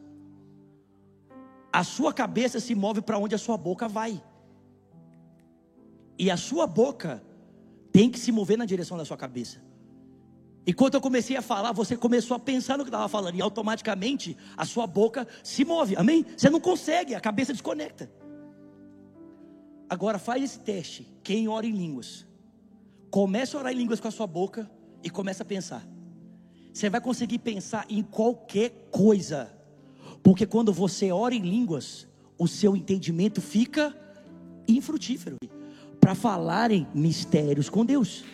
A 1.72 1.82
sua 1.82 2.12
cabeça 2.12 2.60
se 2.60 2.74
move 2.74 3.00
para 3.00 3.18
onde 3.18 3.34
a 3.34 3.38
sua 3.38 3.56
boca 3.56 3.88
vai. 3.88 4.22
E 6.18 6.30
a 6.30 6.36
sua 6.36 6.66
boca 6.66 7.22
tem 7.92 8.10
que 8.10 8.18
se 8.18 8.32
mover 8.32 8.56
na 8.56 8.64
direção 8.64 8.96
da 8.96 9.04
sua 9.04 9.16
cabeça. 9.16 9.60
E 10.66 10.72
quando 10.72 10.94
eu 10.94 11.00
comecei 11.00 11.36
a 11.36 11.42
falar, 11.42 11.72
você 11.72 11.96
começou 11.96 12.36
a 12.36 12.40
pensar 12.40 12.78
no 12.78 12.84
que 12.84 12.88
estava 12.88 13.08
falando, 13.08 13.34
e 13.34 13.42
automaticamente 13.42 14.36
a 14.56 14.64
sua 14.64 14.86
boca 14.86 15.26
se 15.42 15.64
move, 15.64 15.96
amém? 15.96 16.24
Você 16.36 16.48
não 16.48 16.60
consegue, 16.60 17.14
a 17.14 17.20
cabeça 17.20 17.52
desconecta. 17.52 18.10
Agora 19.90 20.18
faz 20.18 20.42
esse 20.42 20.60
teste. 20.60 21.06
Quem 21.22 21.48
ora 21.48 21.66
em 21.66 21.72
línguas, 21.72 22.24
comece 23.10 23.56
a 23.56 23.58
orar 23.58 23.72
em 23.72 23.76
línguas 23.76 24.00
com 24.00 24.08
a 24.08 24.12
sua 24.12 24.26
boca 24.26 24.70
e 25.02 25.10
começa 25.10 25.42
a 25.42 25.46
pensar. 25.46 25.86
Você 26.72 26.88
vai 26.88 27.00
conseguir 27.00 27.38
pensar 27.38 27.84
em 27.90 28.02
qualquer 28.02 28.88
coisa, 28.90 29.52
porque 30.22 30.46
quando 30.46 30.72
você 30.72 31.10
ora 31.10 31.34
em 31.34 31.42
línguas, 31.42 32.06
o 32.38 32.46
seu 32.46 32.76
entendimento 32.76 33.40
fica 33.42 33.94
infrutífero 34.66 35.36
para 36.02 36.16
falarem 36.16 36.84
mistérios 36.92 37.70
com 37.70 37.86
Deus. 37.86 38.24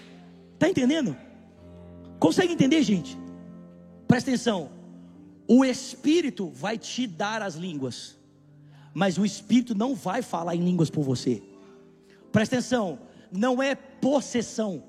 Está 0.55 0.71
entendendo? 0.71 1.15
Consegue 2.19 2.55
entender, 2.55 2.83
gente? 2.83 3.15
Presta 4.09 4.31
atenção. 4.31 4.71
O 5.47 5.63
Espírito 5.63 6.49
vai 6.49 6.79
te 6.79 7.07
dar 7.07 7.43
as 7.43 7.57
línguas, 7.57 8.17
mas 8.95 9.19
o 9.19 9.25
Espírito 9.25 9.75
não 9.75 9.95
vai 9.95 10.23
falar 10.23 10.57
em 10.57 10.65
línguas 10.65 10.89
por 10.89 11.03
você. 11.03 11.43
Presta 12.33 12.57
atenção. 12.57 13.01
Não 13.31 13.63
é 13.63 13.75
possessão. 13.75 14.83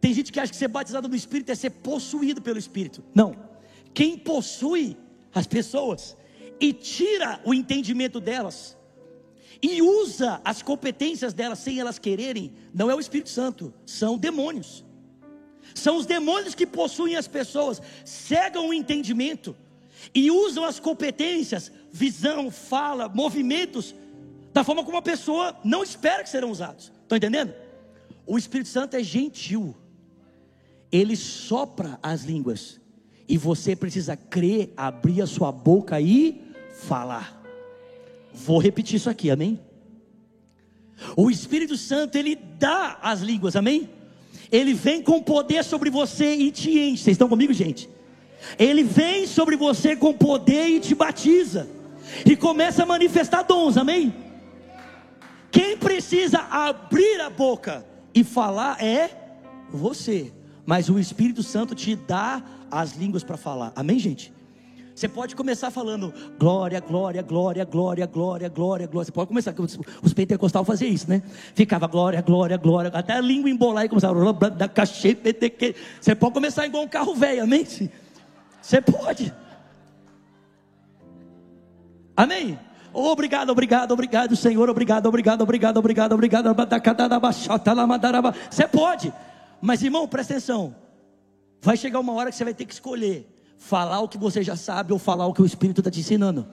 Tem 0.00 0.14
gente 0.14 0.30
que 0.30 0.38
acha 0.38 0.52
que 0.52 0.58
ser 0.58 0.68
batizado 0.68 1.08
no 1.08 1.16
Espírito 1.16 1.50
é 1.50 1.56
ser 1.56 1.70
possuído 1.70 2.40
pelo 2.40 2.56
Espírito. 2.56 3.02
Não. 3.12 3.34
Quem 3.92 4.16
possui 4.16 4.96
as 5.34 5.48
pessoas 5.48 6.16
e 6.60 6.72
tira 6.72 7.40
o 7.44 7.52
entendimento 7.52 8.20
delas 8.20 8.76
e 9.62 9.82
usa 9.82 10.40
as 10.44 10.62
competências 10.62 11.32
delas 11.34 11.58
sem 11.58 11.78
elas 11.78 11.98
quererem, 11.98 12.52
não 12.72 12.90
é 12.90 12.94
o 12.94 13.00
Espírito 13.00 13.28
Santo, 13.28 13.72
são 13.84 14.16
demônios. 14.16 14.84
São 15.74 15.96
os 15.96 16.06
demônios 16.06 16.54
que 16.54 16.66
possuem 16.66 17.16
as 17.16 17.28
pessoas, 17.28 17.80
cegam 18.04 18.68
o 18.68 18.74
entendimento 18.74 19.54
e 20.14 20.30
usam 20.30 20.64
as 20.64 20.80
competências, 20.80 21.70
visão, 21.92 22.50
fala, 22.50 23.08
movimentos, 23.08 23.94
da 24.52 24.64
forma 24.64 24.82
como 24.82 24.96
a 24.96 25.02
pessoa 25.02 25.56
não 25.62 25.82
espera 25.82 26.22
que 26.22 26.30
serão 26.30 26.50
usados. 26.50 26.92
Estão 27.02 27.16
entendendo? 27.16 27.54
O 28.26 28.38
Espírito 28.38 28.68
Santo 28.68 28.94
é 28.94 29.02
gentil, 29.02 29.76
ele 30.90 31.16
sopra 31.16 31.98
as 32.02 32.22
línguas, 32.22 32.80
e 33.28 33.36
você 33.36 33.76
precisa 33.76 34.16
crer, 34.16 34.72
abrir 34.76 35.22
a 35.22 35.26
sua 35.26 35.52
boca 35.52 36.00
e 36.00 36.52
falar. 36.72 37.39
Vou 38.32 38.58
repetir 38.58 38.96
isso 38.96 39.10
aqui, 39.10 39.30
amém? 39.30 39.60
O 41.16 41.30
Espírito 41.30 41.76
Santo, 41.76 42.16
ele 42.16 42.36
dá 42.36 42.98
as 43.02 43.20
línguas, 43.20 43.56
amém? 43.56 43.88
Ele 44.50 44.74
vem 44.74 45.02
com 45.02 45.22
poder 45.22 45.64
sobre 45.64 45.90
você 45.90 46.34
e 46.34 46.50
te 46.50 46.70
enche. 46.70 47.04
Vocês 47.04 47.14
estão 47.14 47.28
comigo, 47.28 47.52
gente? 47.52 47.88
Ele 48.58 48.82
vem 48.82 49.26
sobre 49.26 49.56
você 49.56 49.94
com 49.94 50.12
poder 50.12 50.68
e 50.68 50.80
te 50.80 50.94
batiza. 50.94 51.68
E 52.26 52.36
começa 52.36 52.82
a 52.82 52.86
manifestar 52.86 53.42
dons, 53.42 53.76
amém? 53.76 54.12
Quem 55.50 55.76
precisa 55.76 56.38
abrir 56.50 57.20
a 57.20 57.30
boca 57.30 57.84
e 58.14 58.24
falar 58.24 58.82
é 58.82 59.10
você. 59.70 60.32
Mas 60.66 60.88
o 60.88 60.98
Espírito 60.98 61.42
Santo 61.42 61.74
te 61.74 61.96
dá 61.96 62.42
as 62.70 62.96
línguas 62.96 63.24
para 63.24 63.36
falar. 63.36 63.72
Amém, 63.74 63.98
gente? 63.98 64.32
Você 65.00 65.08
pode 65.08 65.34
começar 65.34 65.70
falando 65.70 66.12
glória, 66.38 66.78
glória, 66.78 67.22
glória, 67.22 67.64
glória, 67.64 68.04
glória, 68.04 68.50
glória, 68.50 68.86
glória. 68.86 69.06
Você 69.06 69.10
pode 69.10 69.28
começar, 69.28 69.54
os 70.02 70.12
pentecostais 70.12 70.66
faziam 70.66 70.92
isso, 70.92 71.08
né? 71.08 71.22
Ficava 71.54 71.86
glória, 71.86 72.20
glória, 72.20 72.58
glória, 72.58 72.90
até 72.92 73.14
a 73.14 73.20
língua 73.22 73.48
embolar 73.48 73.86
e 73.86 73.88
começava. 73.88 74.14
Você 75.98 76.14
pode 76.14 76.34
começar 76.34 76.66
igual 76.66 76.82
um 76.82 76.86
carro 76.86 77.14
velho, 77.14 77.44
amém? 77.44 77.66
Você 78.60 78.82
pode. 78.82 79.32
Amém? 82.14 82.58
Obrigado, 82.92 83.48
obrigado, 83.48 83.92
obrigado, 83.92 84.36
Senhor. 84.36 84.68
Obrigado, 84.68 85.06
obrigado, 85.06 85.40
obrigado, 85.40 85.78
obrigado, 85.78 86.12
obrigado. 86.12 86.54
Você 88.50 88.68
pode. 88.68 89.10
Mas, 89.62 89.82
irmão, 89.82 90.06
presta 90.06 90.34
atenção. 90.34 90.76
Vai 91.62 91.78
chegar 91.78 92.00
uma 92.00 92.12
hora 92.12 92.28
que 92.30 92.36
você 92.36 92.44
vai 92.44 92.52
ter 92.52 92.66
que 92.66 92.74
escolher 92.74 93.39
falar 93.60 94.00
o 94.00 94.08
que 94.08 94.16
você 94.16 94.42
já 94.42 94.56
sabe 94.56 94.92
ou 94.92 94.98
falar 94.98 95.26
o 95.26 95.34
que 95.34 95.42
o 95.42 95.46
Espírito 95.46 95.80
está 95.82 95.90
te 95.90 96.00
ensinando. 96.00 96.48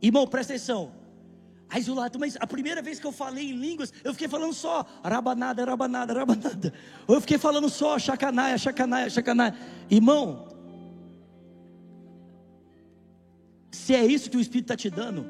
Irmão, 0.00 0.26
presta 0.26 0.52
atenção. 0.52 0.92
Aí 1.70 1.80
Zulato, 1.80 2.18
mas 2.18 2.36
a 2.38 2.46
primeira 2.46 2.82
vez 2.82 3.00
que 3.00 3.06
eu 3.06 3.12
falei 3.12 3.50
em 3.50 3.54
línguas, 3.56 3.92
eu 4.04 4.12
fiquei 4.12 4.28
falando 4.28 4.52
só 4.52 4.84
rabanada, 5.02 5.64
rabanada, 5.64 6.12
rabanada. 6.12 6.74
Ou 7.08 7.14
eu 7.14 7.20
fiquei 7.20 7.38
falando 7.38 7.68
só 7.70 7.98
chacanaia, 7.98 8.58
chacanaia, 8.58 9.08
chacanaia. 9.08 9.54
Irmão, 9.88 10.48
se 13.70 13.94
é 13.94 14.04
isso 14.04 14.28
que 14.28 14.36
o 14.36 14.40
Espírito 14.40 14.66
está 14.66 14.76
te 14.76 14.90
dando, 14.90 15.24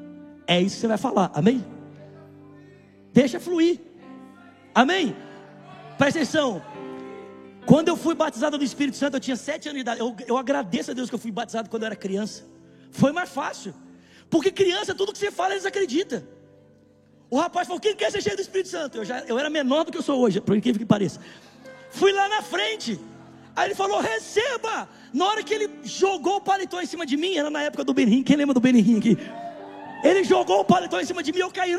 é 0.45 0.59
isso 0.59 0.75
que 0.75 0.81
você 0.81 0.87
vai 0.87 0.97
falar, 0.97 1.31
amém? 1.33 1.63
Deixa 3.13 3.39
fluir, 3.39 3.79
amém? 4.75 5.15
Presta 5.97 6.19
atenção, 6.19 6.61
quando 7.65 7.89
eu 7.89 7.95
fui 7.95 8.15
batizado 8.15 8.57
no 8.57 8.63
Espírito 8.63 8.97
Santo, 8.97 9.17
eu 9.17 9.19
tinha 9.19 9.35
sete 9.35 9.69
anos 9.69 9.77
de 9.77 9.81
idade. 9.81 9.99
Eu, 9.99 10.15
eu 10.27 10.37
agradeço 10.37 10.91
a 10.91 10.93
Deus 10.93 11.09
que 11.09 11.15
eu 11.15 11.19
fui 11.19 11.31
batizado 11.31 11.69
quando 11.69 11.83
eu 11.83 11.87
era 11.87 11.95
criança. 11.95 12.43
Foi 12.91 13.11
mais 13.11 13.29
fácil. 13.29 13.73
Porque 14.29 14.51
criança, 14.51 14.95
tudo 14.95 15.11
que 15.11 15.17
você 15.17 15.31
fala, 15.31 15.53
eles 15.53 15.65
acreditam. 15.65 16.23
O 17.29 17.37
rapaz 17.37 17.67
falou: 17.67 17.79
quem 17.79 17.95
quer 17.95 18.11
ser 18.11 18.21
cheio 18.21 18.35
do 18.35 18.41
Espírito 18.41 18.69
Santo? 18.69 18.97
Eu, 18.97 19.05
já, 19.05 19.19
eu 19.21 19.37
era 19.37 19.49
menor 19.49 19.85
do 19.85 19.91
que 19.91 19.97
eu 19.97 20.01
sou 20.01 20.19
hoje, 20.19 20.41
por 20.41 20.55
incrível 20.55 20.79
que 20.79 20.85
pareça. 20.85 21.19
Fui 21.91 22.11
lá 22.11 22.27
na 22.29 22.41
frente. 22.41 22.99
Aí 23.55 23.67
ele 23.67 23.75
falou: 23.75 23.99
receba. 23.99 24.89
Na 25.13 25.27
hora 25.27 25.43
que 25.43 25.53
ele 25.53 25.69
jogou 25.83 26.37
o 26.37 26.41
paletó 26.41 26.81
em 26.81 26.85
cima 26.85 27.05
de 27.05 27.17
mim, 27.17 27.35
era 27.35 27.49
na 27.49 27.61
época 27.61 27.83
do 27.83 27.93
Benihim. 27.93 28.23
Quem 28.23 28.37
lembra 28.37 28.53
do 28.53 28.61
Benihim 28.61 28.97
aqui? 28.97 29.17
Ele 30.03 30.23
jogou 30.23 30.61
o 30.61 30.65
paletó 30.65 30.99
em 30.99 31.05
cima 31.05 31.21
de 31.21 31.31
mim, 31.31 31.39
eu 31.39 31.51
caí. 31.51 31.77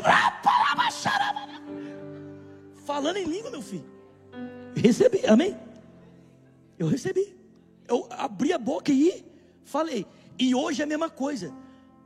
Falando 2.85 3.17
em 3.17 3.25
língua, 3.25 3.51
meu 3.51 3.61
filho. 3.61 3.85
Recebi, 4.75 5.25
amém? 5.25 5.57
Eu 6.83 6.89
recebi. 6.89 7.33
Eu 7.87 8.07
abri 8.11 8.51
a 8.51 8.57
boca 8.57 8.91
e 8.91 9.23
falei. 9.63 10.05
E 10.37 10.53
hoje 10.53 10.81
é 10.81 10.83
a 10.83 10.87
mesma 10.87 11.09
coisa. 11.09 11.53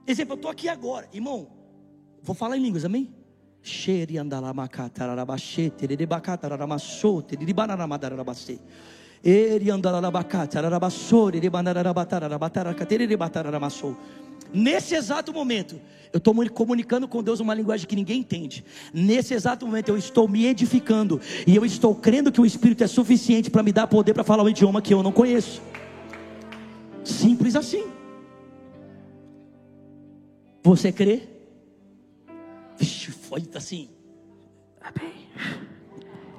Exemplo, 0.06 0.34
eu 0.34 0.36
estou 0.36 0.52
aqui 0.52 0.70
agora, 0.70 1.10
irmão. 1.12 1.48
Vou 2.22 2.36
falar 2.36 2.58
em 2.58 2.62
línguas, 2.62 2.86
amém? 2.86 3.12
Xeri 3.62 4.18
andalamakatarabaxê, 4.18 5.72
tererebacatarabaxô, 5.72 7.22
tereribanaramadarabaxê. 7.24 8.60
Nesse 14.54 14.96
exato 14.96 15.34
momento, 15.34 15.80
eu 16.14 16.18
estou 16.18 16.34
comunicando 16.50 17.08
com 17.08 17.22
Deus 17.22 17.40
uma 17.40 17.54
linguagem 17.54 17.88
que 17.88 17.96
ninguém 17.96 18.20
entende. 18.20 18.64
Nesse 18.94 19.34
exato 19.34 19.66
momento, 19.66 19.90
eu 19.90 19.98
estou 19.98 20.28
me 20.28 20.46
edificando 20.46 21.20
e 21.46 21.56
eu 21.56 21.66
estou 21.66 21.94
crendo 21.94 22.32
que 22.32 22.42
o 22.42 22.46
Espírito 22.46 22.84
é 22.84 22.88
suficiente 22.88 23.50
para 23.50 23.64
me 23.64 23.72
dar 23.72 23.88
poder 23.88 24.14
para 24.14 24.24
falar 24.24 24.44
um 24.44 24.50
idioma 24.50 24.82
que 24.82 24.94
eu 24.94 25.04
não 25.04 25.12
conheço. 25.12 25.62
Simples 27.04 27.56
assim. 27.56 27.86
Você 30.64 30.92
crê? 30.92 31.24
Vixe, 32.78 33.12
foi 33.12 33.44
assim. 33.56 33.90
Amém. 34.82 35.14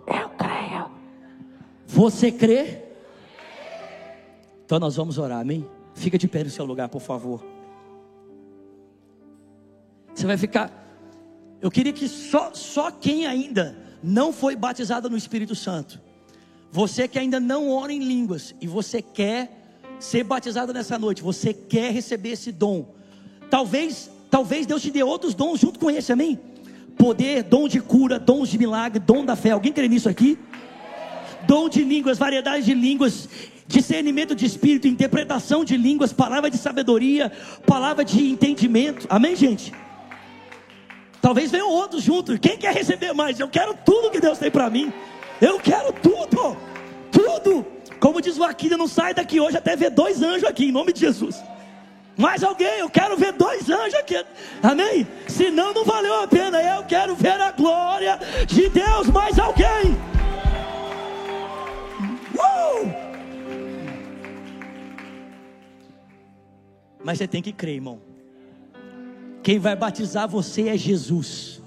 Eu 0.07 0.29
creio. 0.31 0.91
Você 1.87 2.31
crê? 2.31 2.83
Então 4.65 4.79
nós 4.79 4.97
vamos 4.97 5.19
orar, 5.19 5.41
amém? 5.41 5.67
Fica 5.95 6.19
de 6.19 6.29
pé 6.29 6.45
no 6.45 6.51
seu 6.51 6.65
lugar, 6.65 6.89
por 6.89 7.01
favor. 7.01 7.58
Você 10.19 10.27
vai 10.27 10.37
ficar. 10.37 10.69
Eu 11.61 11.71
queria 11.71 11.93
que 11.93 12.09
só, 12.09 12.51
só 12.53 12.91
quem 12.91 13.25
ainda 13.25 13.79
não 14.03 14.33
foi 14.33 14.57
batizado 14.57 15.09
no 15.09 15.17
Espírito 15.17 15.55
Santo, 15.55 16.01
você 16.73 17.07
que 17.07 17.21
ainda 17.21 17.39
não 17.39 17.71
ora 17.71 17.93
em 17.93 18.01
línguas 18.01 18.53
e 18.61 18.67
você 18.67 19.01
quer 19.01 19.79
ser 20.01 20.25
batizado 20.25 20.73
nessa 20.73 20.99
noite, 20.99 21.23
você 21.23 21.55
quer 21.55 21.93
receber 21.93 22.31
esse 22.31 22.51
dom. 22.51 22.97
Talvez, 23.49 24.11
talvez 24.29 24.67
Deus 24.67 24.83
te 24.83 24.91
dê 24.91 25.05
outros 25.05 25.37
dons 25.37 25.61
junto 25.61 25.79
com 25.79 25.89
esse, 25.89 26.11
amém? 26.11 26.37
Poder, 26.97 27.45
dom 27.45 27.69
de 27.69 27.81
cura, 27.81 28.19
dons 28.19 28.49
de 28.49 28.59
milagre, 28.59 28.99
dom 28.99 29.25
da 29.25 29.37
fé. 29.37 29.53
Alguém 29.53 29.73
crê 29.73 29.87
nisso 29.87 30.09
aqui? 30.09 30.37
Dom 31.47 31.69
de 31.69 31.85
línguas, 31.85 32.19
variedade 32.19 32.65
de 32.65 32.75
línguas 32.75 33.29
discernimento 33.69 34.35
de 34.35 34.47
espírito, 34.47 34.89
interpretação 34.89 35.63
de 35.63 35.77
línguas, 35.77 36.11
palavra 36.11 36.51
de 36.51 36.57
sabedoria, 36.57 37.31
palavra 37.67 38.03
de 38.03 38.29
entendimento. 38.29 39.07
Amém, 39.11 39.37
gente? 39.37 39.73
Talvez 41.21 41.51
venham 41.51 41.69
outros 41.69 42.03
juntos. 42.03 42.39
Quem 42.39 42.57
quer 42.57 42.73
receber 42.73 43.13
mais? 43.13 43.39
Eu 43.39 43.49
quero 43.49 43.75
tudo 43.85 44.11
que 44.11 44.21
Deus 44.21 44.39
tem 44.39 44.51
para 44.51 44.71
mim. 44.71 44.93
Eu 45.41 45.59
quero 45.59 45.93
tudo. 45.93 46.57
Tudo. 47.11 47.67
Como 47.99 48.21
diz 48.21 48.39
o 48.39 48.45
Aquila, 48.45 48.77
não 48.77 48.87
sai 48.87 49.13
daqui 49.13 49.41
hoje 49.41 49.57
até 49.57 49.75
ver 49.75 49.91
dois 49.91 50.23
anjos 50.23 50.45
aqui, 50.45 50.67
em 50.67 50.73
nome 50.73 50.93
de 50.93 51.01
Jesus. 51.01 51.43
Mais 52.17 52.43
alguém, 52.43 52.79
eu 52.79 52.91
quero 52.91 53.17
ver 53.17 53.33
dois 53.33 53.69
anjos 53.71 53.95
aqui. 53.95 54.25
Amém? 54.63 55.07
Senão 55.29 55.73
não 55.73 55.85
valeu 55.85 56.23
a 56.23 56.27
pena. 56.27 56.61
Eu 56.61 56.85
quero 56.85 57.15
ver 57.15 57.41
a 57.41 57.53
glória 57.53 58.19
de 58.47 58.69
Deus. 58.69 59.09
Mais 59.09 59.39
alguém. 59.39 59.97
Uh! 62.35 62.93
Mas 67.05 67.19
você 67.19 67.29
tem 67.29 67.41
que 67.41 67.53
crer, 67.53 67.77
irmão. 67.77 68.08
Quem 69.49 69.59
vai 69.59 69.75
batizar 69.75 70.29
você 70.29 70.69
é 70.69 70.77
Jesus. 70.77 71.59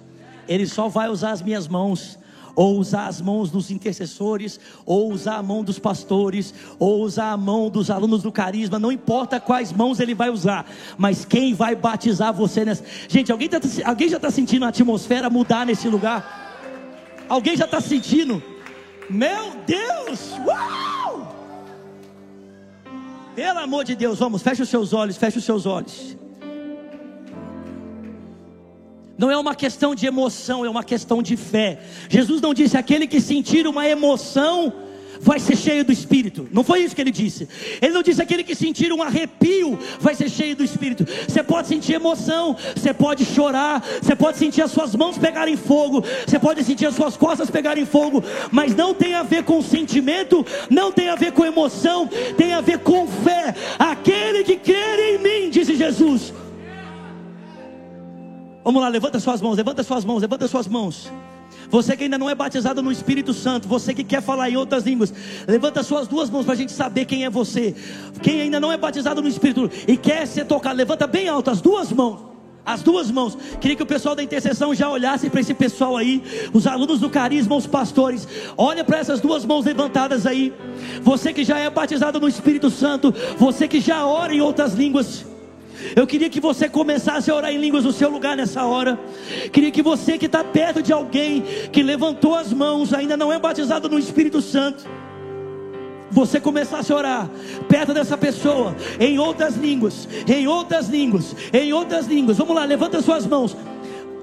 Ele 0.48 0.68
só 0.68 0.88
vai 0.88 1.10
usar 1.10 1.32
as 1.32 1.42
minhas 1.42 1.68
mãos, 1.68 2.16
ou 2.56 2.78
usar 2.78 3.08
as 3.08 3.20
mãos 3.20 3.50
dos 3.50 3.72
intercessores, 3.72 4.60
ou 4.86 5.12
usar 5.12 5.38
a 5.38 5.42
mão 5.42 5.64
dos 5.64 5.80
pastores, 5.80 6.54
ou 6.78 7.02
usar 7.02 7.32
a 7.32 7.38
mão 7.38 7.72
dos 7.72 7.90
alunos 7.90 8.22
do 8.22 8.32
carisma, 8.32 8.78
não 8.78 8.92
importa 8.92 9.40
quais 9.40 9.74
mãos 9.74 10.00
ele 10.00 10.14
vai 10.14 10.30
usar, 10.30 10.70
mas 10.96 11.26
quem 11.26 11.56
vai 11.56 11.76
batizar 11.76 12.32
você 12.32 12.64
nessa. 12.64 12.84
Gente, 13.10 13.32
alguém, 13.32 13.50
tá, 13.50 13.58
alguém 13.84 14.10
já 14.10 14.18
está 14.18 14.30
sentindo 14.30 14.64
a 14.64 14.68
atmosfera 14.68 15.28
mudar 15.28 15.66
nesse 15.66 15.90
lugar? 15.90 16.78
Alguém 17.28 17.58
já 17.58 17.66
está 17.66 17.82
sentindo? 17.82 18.44
Meu 19.10 19.56
Deus! 19.66 20.34
Uau! 20.46 21.36
Pelo 23.36 23.58
amor 23.58 23.84
de 23.84 23.96
Deus, 23.96 24.20
vamos, 24.20 24.44
feche 24.44 24.62
os 24.62 24.70
seus 24.70 24.94
olhos, 24.94 25.18
feche 25.18 25.40
os 25.40 25.44
seus 25.44 25.66
olhos. 25.66 26.21
Não 29.22 29.30
é 29.30 29.38
uma 29.38 29.54
questão 29.54 29.94
de 29.94 30.08
emoção, 30.08 30.66
é 30.66 30.70
uma 30.70 30.84
questão 30.84 31.22
de 31.22 31.38
fé. 31.38 31.78
Jesus 32.10 32.42
não 32.42 32.56
disse: 32.56 32.76
aquele 32.76 33.06
que 33.06 33.22
sentir 33.22 33.68
uma 33.68 33.88
emoção 33.88 34.74
vai 35.20 35.40
ser 35.40 35.56
cheio 35.56 35.86
do 35.86 35.92
Espírito. 35.92 36.50
Não 36.52 36.64
foi 36.64 36.80
isso 36.80 36.96
que 36.96 37.02
ele 37.02 37.12
disse. 37.12 37.48
Ele 37.80 37.94
não 37.94 38.02
disse 38.02 38.20
aquele 38.20 38.44
que 38.44 38.56
sentir 38.56 38.92
um 38.92 39.00
arrepio 39.00 39.78
vai 40.00 40.16
ser 40.16 40.28
cheio 40.28 40.56
do 40.56 40.64
Espírito. 40.64 41.06
Você 41.28 41.44
pode 41.44 41.68
sentir 41.68 41.94
emoção, 41.94 42.58
você 42.76 42.92
pode 42.96 43.24
chorar, 43.24 43.86
você 44.02 44.16
pode 44.16 44.40
sentir 44.40 44.64
as 44.64 44.72
suas 44.72 44.96
mãos 44.96 45.20
pegarem 45.20 45.56
fogo, 45.56 46.04
você 46.26 46.40
pode 46.40 46.64
sentir 46.64 46.88
as 46.88 46.96
suas 46.96 47.16
costas 47.16 47.52
pegarem 47.52 47.86
fogo, 47.86 48.24
mas 48.50 48.76
não 48.76 48.92
tem 48.92 49.14
a 49.14 49.22
ver 49.22 49.44
com 49.44 49.62
sentimento, 49.62 50.44
não 50.68 50.92
tem 50.92 51.10
a 51.10 51.16
ver 51.16 51.32
com 51.32 51.46
emoção, 51.46 52.10
tem 52.36 52.54
a 52.54 52.62
ver 52.62 52.80
com 52.80 53.06
fé. 53.06 53.54
Aquele 53.78 54.44
que 54.44 54.56
crer 54.56 54.98
em 55.14 55.18
mim, 55.20 55.52
disse 55.52 55.76
Jesus. 55.76 56.41
Vamos 58.64 58.82
lá, 58.82 58.88
levanta 58.88 59.20
suas 59.20 59.42
mãos, 59.42 59.58
levanta 59.58 59.84
suas 59.84 60.06
mãos, 60.06 60.22
levanta 60.22 60.48
suas 60.48 60.68
mãos. 60.68 61.12
Você 61.70 61.96
que 61.96 62.04
ainda 62.04 62.18
não 62.18 62.30
é 62.30 62.36
batizado 62.36 62.82
no 62.82 62.92
Espírito 62.92 63.34
Santo, 63.34 63.68
você 63.68 63.94
que 63.94 64.04
quer 64.04 64.22
falar 64.22 64.50
em 64.50 64.58
outras 64.58 64.84
línguas, 64.84 65.14
levanta 65.48 65.82
suas 65.82 66.08
duas 66.08 66.30
mãos 66.30 66.46
para 66.46 66.54
a 66.54 66.58
gente 66.58 66.72
saber 66.72 67.06
quem 67.06 67.24
é 67.24 67.30
você. 67.30 67.74
Quem 68.22 68.42
ainda 68.42 68.60
não 68.60 68.72
é 68.72 68.78
batizado 68.78 69.22
no 69.22 69.28
Espírito 69.28 69.70
e 69.88 69.96
quer 69.96 70.28
ser 70.28 70.46
tocado, 70.46 70.76
levanta 70.76 71.08
bem 71.08 71.28
alto 71.28 71.50
as 71.50 71.62
duas 71.62 71.92
mãos. 71.92 72.32
As 72.64 72.84
duas 72.84 73.10
mãos. 73.10 73.36
Queria 73.60 73.76
que 73.76 73.82
o 73.82 73.88
pessoal 73.88 74.16
da 74.16 74.22
intercessão 74.22 74.76
já 74.76 74.88
olhasse 74.88 75.30
para 75.30 75.42
esse 75.42 75.54
pessoal 75.54 75.98
aí, 75.98 76.22
os 76.54 76.68
alunos 76.68 77.00
do 77.00 77.10
carisma, 77.10 77.56
os 77.56 77.66
pastores. 77.66 78.28
Olha 78.56 78.84
para 78.84 79.00
essas 79.00 79.20
duas 79.20 79.44
mãos 79.44 79.66
levantadas 79.66 80.28
aí. 80.28 80.54
Você 81.02 81.34
que 81.34 81.44
já 81.44 81.58
é 81.58 81.70
batizado 81.70 82.20
no 82.20 82.28
Espírito 82.28 82.70
Santo, 82.70 83.14
você 83.38 83.68
que 83.68 83.80
já 83.80 84.06
ora 84.06 84.34
em 84.34 84.42
outras 84.42 84.74
línguas. 84.74 85.31
Eu 85.96 86.08
queria 86.08 86.30
que 86.30 86.40
você 86.40 86.70
começasse 86.70 87.30
a 87.30 87.36
orar 87.36 87.52
em 87.52 87.58
línguas 87.58 87.84
no 87.84 87.92
seu 87.92 88.10
lugar 88.10 88.36
nessa 88.36 88.66
hora. 88.66 89.00
Queria 89.52 89.72
que 89.72 89.82
você 89.82 90.18
que 90.18 90.26
está 90.26 90.44
perto 90.44 90.82
de 90.82 90.94
alguém 90.94 91.44
que 91.72 91.84
levantou 91.84 92.36
as 92.36 92.54
mãos, 92.54 92.94
ainda 92.94 93.18
não 93.18 93.32
é 93.32 93.40
batizado 93.40 93.90
no 93.90 94.00
Espírito 94.00 94.42
Santo, 94.42 94.86
você 96.12 96.40
começasse 96.40 96.92
a 96.92 96.96
orar 96.96 97.30
perto 97.70 97.94
dessa 97.94 98.18
pessoa, 98.18 98.76
em 99.00 99.18
outras 99.18 99.56
línguas, 99.56 100.08
em 100.28 100.46
outras 100.46 100.90
línguas, 100.90 101.36
em 101.54 101.72
outras 101.72 102.06
línguas. 102.06 102.38
Vamos 102.38 102.56
lá, 102.56 102.66
levanta 102.66 103.02
suas 103.02 103.26
mãos. 103.26 103.56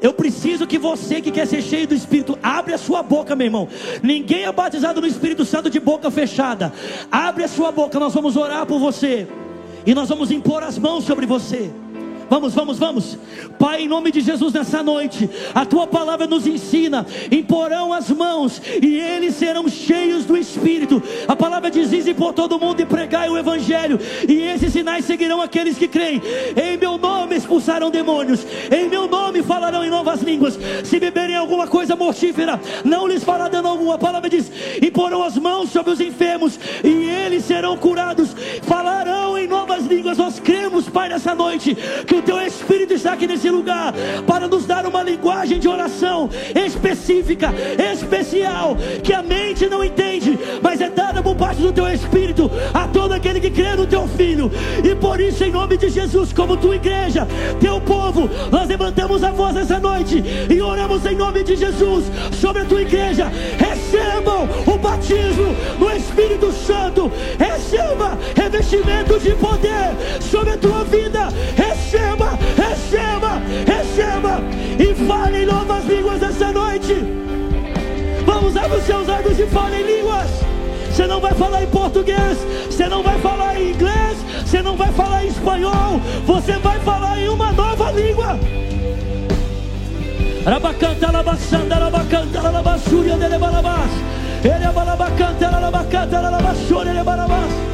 Eu 0.01 0.13
preciso 0.13 0.67
que 0.67 0.79
você 0.79 1.21
que 1.21 1.31
quer 1.31 1.47
ser 1.47 1.61
cheio 1.61 1.89
do 1.89 1.95
Espírito, 1.95 2.39
abre 2.41 2.73
a 2.73 2.79
sua 2.79 3.03
boca, 3.03 3.35
meu 3.35 3.47
irmão. 3.47 3.69
Ninguém 4.03 4.45
é 4.45 4.53
batizado 4.53 5.01
no 5.01 5.07
Espírito 5.07 5.45
Santo 5.45 5.69
de 5.69 5.81
boca 5.81 6.11
fechada. 6.11 6.73
Abre 7.11 7.45
a 7.45 7.49
sua 7.49 7.73
boca, 7.73 7.99
nós 7.99 8.15
vamos 8.15 8.37
orar 8.37 8.65
por 8.65 8.79
você. 8.79 9.27
E 9.89 9.95
nós 9.95 10.11
vamos 10.11 10.31
impor 10.31 10.63
as 10.63 10.77
mãos 10.77 11.05
sobre 11.05 11.25
você. 11.25 11.73
Vamos, 12.31 12.55
vamos, 12.55 12.79
vamos. 12.79 13.19
Pai, 13.59 13.83
em 13.83 13.89
nome 13.89 14.11
de 14.11 14.21
Jesus, 14.21 14.53
nessa 14.53 14.83
noite, 14.83 15.29
a 15.55 15.65
tua 15.65 15.87
palavra 15.87 16.27
nos 16.27 16.47
ensina: 16.47 17.07
imporão 17.31 17.93
as 17.93 18.11
mãos 18.11 18.61
e 18.83 18.99
eles 18.99 19.35
serão 19.35 19.67
cheios 19.69 20.25
do 20.25 20.37
Espírito. 20.37 21.03
A 21.27 21.35
palavra 21.35 21.71
diz: 21.71 21.89
e 22.07 22.15
por 22.15 22.33
todo 22.33 22.59
mundo 22.59 22.81
e 22.81 22.87
pregai 22.87 23.29
o 23.29 23.39
Evangelho, 23.39 23.99
e 24.29 24.43
esses 24.43 24.73
sinais 24.73 25.05
seguirão 25.05 25.41
aqueles 25.41 25.79
que 25.79 25.89
creem. 25.89 26.21
Em 26.57 26.77
meu 26.77 26.99
nome 26.99 27.37
expulsarão 27.37 27.91
demônios, 27.91 28.47
em 28.71 28.89
meu 28.89 29.09
nome 29.09 29.43
falarão 29.43 29.85
em 29.85 29.91
novas 29.91 30.21
línguas. 30.21 30.59
Se 30.85 31.01
beberem 31.01 31.37
alguma 31.37 31.67
coisa 31.67 31.97
mortífera, 31.97 32.61
não 32.85 33.07
lhes 33.07 33.25
fará 33.25 33.49
dano 33.49 33.69
algum. 33.69 33.91
A 33.91 33.99
palavra 33.99 34.29
diz: 34.29 34.51
imporão 34.83 35.23
as 35.23 35.37
mãos 35.39 35.71
sobre 35.71 35.93
os 35.93 36.01
enfermos 36.01 36.59
e 36.85 37.09
eles 37.09 37.45
serão 37.45 37.77
curados. 37.77 38.35
Falarão 38.63 39.39
em 39.39 39.47
novas 39.47 39.87
línguas. 39.87 40.19
Nós 40.19 40.39
cremos, 40.39 40.89
Pai, 40.89 41.09
nessa 41.09 41.35
noite, 41.35 41.77
que 42.07 42.18
o 42.19 42.23
teu 42.23 42.41
Espírito 42.41 42.95
está 42.95 43.13
aqui 43.13 43.27
nesse 43.27 43.49
lugar 43.51 43.95
para 44.27 44.49
nos 44.49 44.67
dar 44.67 44.87
uma 44.87 45.03
linguagem 45.03 45.59
de 45.59 45.69
oração 45.69 46.29
específica, 46.55 47.53
especial, 47.93 48.77
que 49.03 49.13
a 49.13 49.23
mente 49.23 49.69
não 49.69 49.85
entende, 49.85 50.39
mas 50.63 50.81
é 50.81 50.91
dada 50.91 51.23
por 51.23 51.37
parte 51.37 51.63
do 51.63 51.73
teu 51.73 51.89
Espírito 51.89 52.51
a 52.75 52.87
todo 52.89 53.13
aquele 53.13 53.41
que 53.41 53.51
crê 53.51 53.75
no 53.75 53.87
teu 53.87 54.07
Filho. 54.09 54.51
E 54.85 54.95
por 54.95 55.21
isso, 55.21 55.45
em 55.45 55.53
nome 55.53 55.77
de 55.77 55.89
Jesus, 55.89 56.33
como 56.33 56.57
tua 56.57 56.77
igreja, 56.77 57.27
teu 57.61 57.81
povo, 57.81 58.29
nós 58.51 58.69
levantamos 58.69 59.23
a 59.23 59.31
voz 59.31 59.57
essa 59.57 59.79
noite 59.79 60.23
e 60.51 60.61
oramos 60.61 61.05
em 61.07 61.15
nome 61.15 61.43
de 61.43 61.57
Jesus 61.57 62.05
sobre 62.41 62.63
a 62.63 62.65
tua 62.65 62.83
igreja. 62.83 63.31
Recebam 63.59 64.49
o 64.67 64.79
batismo 64.79 65.55
no 65.79 65.91
Espírito 65.95 66.53
Santo, 66.53 67.11
receba 67.39 68.19
revestimento 68.35 69.19
de 69.21 69.35
poder 69.35 69.95
sobre 70.21 70.51
a 70.51 70.57
tua 70.57 70.85
vida. 70.85 71.29
Fale 79.47 79.77
em 79.77 79.99
línguas. 79.99 80.31
Você 80.91 81.07
não 81.07 81.21
vai 81.21 81.33
falar 81.33 81.63
em 81.63 81.67
português, 81.67 82.39
você 82.69 82.89
não 82.89 83.03
vai 83.03 83.19
falar 83.21 83.61
em 83.61 83.71
inglês, 83.71 84.19
você 84.45 84.63
não 84.63 84.77
vai 84.77 84.91
falar 84.93 85.25
em 85.25 85.29
espanhol, 85.29 86.01
você 86.27 86.53
vai 86.59 86.79
falar 86.81 87.19
em 87.21 87.29
uma 87.29 87.53
nova 87.53 87.91
língua. 87.93 88.39
Rabacanta, 90.45 91.07
rabacanda, 91.07 91.75
rabacanta, 91.75 92.41
rabachúria, 92.41 93.17
delebalabás. 93.17 93.91
Ele 94.43 94.65
é 94.65 94.73
balabacanta, 94.73 95.49
rabacanta, 95.49 96.21
rabachúria, 96.21 96.93
delebalabás. 96.93 97.68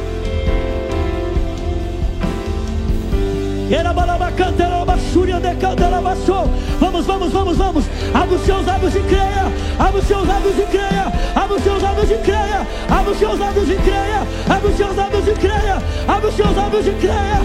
Vamos, 6.79 7.05
vamos, 7.05 7.31
vamos, 7.31 7.57
vamos. 7.57 7.85
Abre 8.13 8.35
os 8.35 8.41
seus 8.45 8.65
lábios 8.65 8.95
e 8.95 8.99
creia. 8.99 9.51
Abre 9.79 9.99
os 9.99 10.07
seus 10.07 10.27
lábios 10.27 10.59
e 10.59 10.63
creia. 10.63 11.11
Abre 11.35 11.55
os 11.55 11.63
seus 11.63 11.81
lábios 11.81 12.11
e 12.11 12.17
creia. 12.17 12.67
Abre 12.89 13.11
os 13.11 13.17
seus 13.17 13.39
lábios 13.39 13.69
e 13.69 13.75
creia. 13.75 14.27
Abre 14.49 14.69
os 14.69 14.77
seus 14.77 14.95
lábios 14.95 15.27
e 15.27 15.33
creia. 15.33 15.81
Abre 16.07 16.27
os 16.27 16.35
seus 16.35 16.55
lábios 16.55 16.87
e 16.87 16.91
creia. 16.91 17.41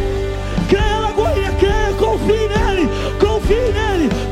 Creia, 0.68 0.98
Lagoinha, 1.00 1.52
creia. 1.58 1.92
Confie 1.98 2.48
nele. 2.48 2.88
Confie 3.18 3.72
nele. 3.72 4.29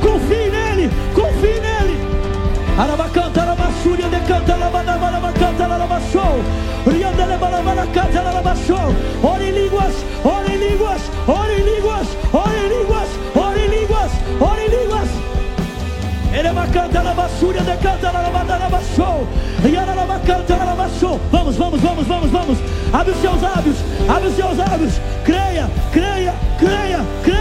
Arabacanta, 2.79 3.43
arabassuria, 3.43 4.09
decanta, 4.09 4.55
arabacanta, 4.55 5.65
arabachou. 5.65 6.45
Riandelebalabacanta, 6.87 8.21
arabachou. 8.21 8.95
Ore 9.21 9.49
em 9.49 9.51
línguas, 9.51 9.95
ore 10.25 10.53
em 10.53 10.59
línguas, 10.59 11.03
ore 11.27 11.55
em 11.55 11.65
línguas, 11.65 12.07
ore 12.33 12.57
em 12.57 12.69
línguas, 12.69 13.09
ore 13.35 13.61
em 13.61 13.69
línguas, 13.69 14.13
ore 14.41 14.63
em 14.63 14.69
línguas. 14.69 15.09
Ele 16.33 16.47
é 16.47 16.53
bacanta, 16.53 17.01
arabassuria, 17.01 17.63
decanta, 17.63 18.09
arabachou. 18.11 19.27
Riandelebalabacanta, 19.61 20.55
arabachou. 20.55 21.21
Vamos, 21.33 21.57
vamos, 21.57 21.81
vamos, 21.81 22.07
vamos, 22.07 22.31
vamos. 22.31 22.59
Abre 22.93 23.11
os 23.11 23.21
seus 23.21 23.43
lábios, 23.43 23.77
abre 24.09 24.29
os 24.29 24.37
seus 24.37 24.57
lábios. 24.57 24.93
Creia, 25.25 25.69
creia, 25.91 26.33
creia, 26.57 27.05
creia. 27.25 27.38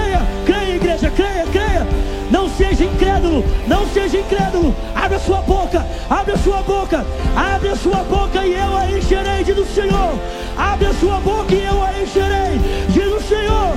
Não 2.30 2.50
seja 2.50 2.84
incrédulo, 2.84 3.44
não 3.68 3.88
seja 3.88 4.18
incrédulo. 4.18 4.76
Abre 4.96 5.16
a 5.16 5.20
sua 5.20 5.42
boca, 5.42 5.86
abre 6.10 6.34
a 6.34 6.38
sua 6.38 6.62
boca, 6.62 7.06
abre 7.36 7.70
a 7.70 7.76
sua 7.76 8.04
boca 8.04 8.46
e 8.46 8.54
eu 8.54 8.78
a 8.78 8.92
encherei, 8.92 9.44
diz 9.44 9.58
o 9.58 9.66
Senhor. 9.66 10.14
Abre 10.58 10.88
a 10.88 10.94
sua 10.94 11.20
boca 11.20 11.54
e 11.54 11.64
eu 11.64 11.84
a 11.84 12.02
encherei, 12.02 12.60
diz 12.90 13.14
o 13.14 13.22
Senhor. 13.22 13.76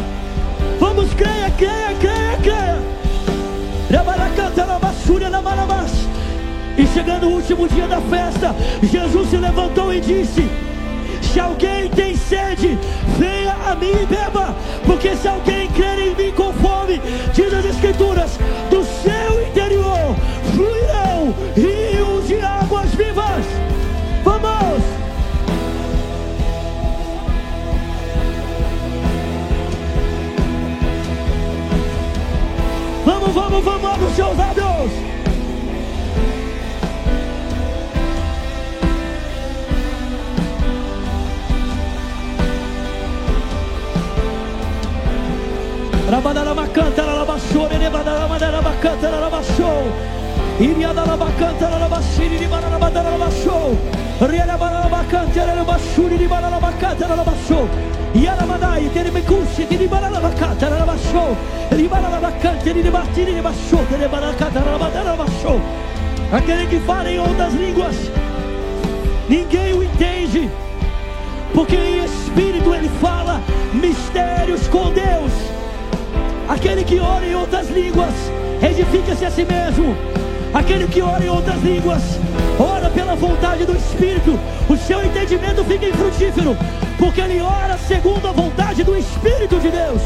Vamos, 0.79 1.13
creia, 1.15 1.51
creia, 1.57 1.95
creia, 2.01 2.37
creia. 2.43 2.91
E 6.79 6.87
chegando 6.87 7.27
o 7.27 7.35
último 7.35 7.69
dia 7.69 7.87
da 7.87 8.01
festa, 8.01 8.55
Jesus 8.83 9.29
se 9.29 9.37
levantou 9.37 9.93
e 9.93 10.01
disse: 10.01 10.49
Se 11.33 11.39
alguém 11.39 11.89
tem 11.91 12.17
sede, 12.17 12.77
venha 13.17 13.55
a 13.65 13.77
mim 13.77 13.93
e 13.93 14.07
beba, 14.07 14.53
porque 14.85 15.15
se 15.15 15.29
alguém 15.29 15.69
crer 15.71 15.99
em 16.01 16.15
mim 16.17 16.33
com 16.33 16.53
fome, 16.55 17.01
diz 17.33 17.55
as 17.55 17.65
Escrituras, 17.67 18.33
do 18.69 18.83
seu 18.85 19.47
interior 19.47 20.17
fluirão 20.53 21.33
rios 21.55 22.27
de 22.27 22.41
águas 22.41 22.91
vivas. 22.97 23.47
Vamos! 24.25 24.83
Vamos, 33.05 33.33
vamos, 33.33 33.65
vamos, 33.65 33.91
abre 33.91 34.05
os 34.05 34.17
seus 34.17 34.37
lábios. 34.37 35.10
Rabadarabacanta, 46.11 47.03
Rarabassou, 47.05 47.69
Nerebadarabadarabacanta, 47.69 49.11
Rarabassou. 49.11 49.93
Iriadarabacanta, 50.59 51.69
Rarabassiri, 51.69 52.37
Ribarabadarabassou. 52.37 53.79
Riarabarabacanta, 54.21 55.47
Rarabassuri, 55.47 56.17
Ribarabacanta, 56.17 57.07
Rarabassou. 57.07 57.69
Yaramadai, 58.13 58.91
Terebecusi, 58.93 59.69
Ribarabacanta, 59.71 60.69
Rarabassou. 60.69 61.37
Ribarabacanta, 61.71 62.73
Ribatiri, 62.73 63.33
Ribassou, 63.35 63.87
Terebaracanta, 63.87 64.59
Rabadarabassou. 64.59 65.61
Aquele 66.33 66.67
que 66.67 66.81
fala 66.81 67.09
em 67.09 67.21
outras 67.21 67.55
línguas, 67.55 67.95
ninguém 69.29 69.75
o 69.75 69.85
entende, 69.85 70.51
porque 71.55 71.77
em 71.77 72.05
espírito 72.05 72.75
ele 72.75 72.89
fala 73.01 73.41
mistérios 73.73 74.67
com 74.67 74.91
Deus. 74.91 75.60
Aquele 76.51 76.83
que 76.83 76.99
ora 76.99 77.25
em 77.25 77.33
outras 77.33 77.71
línguas, 77.71 78.13
edifica-se 78.61 79.25
a 79.25 79.31
si 79.31 79.45
mesmo. 79.45 79.97
Aquele 80.53 80.89
que 80.89 81.01
ora 81.01 81.25
em 81.25 81.29
outras 81.29 81.63
línguas, 81.63 82.03
ora 82.59 82.91
pela 82.91 83.15
vontade 83.15 83.65
do 83.65 83.77
Espírito. 83.77 84.37
O 84.69 84.77
seu 84.77 85.01
entendimento 85.05 85.63
fica 85.65 85.87
infrutífero, 85.87 86.57
porque 86.99 87.21
ele 87.21 87.41
ora 87.41 87.79
segundo 87.79 88.27
a 88.27 88.33
vontade 88.33 88.83
do 88.83 88.99
Espírito 88.99 89.61
de 89.61 89.71
Deus. 89.71 90.03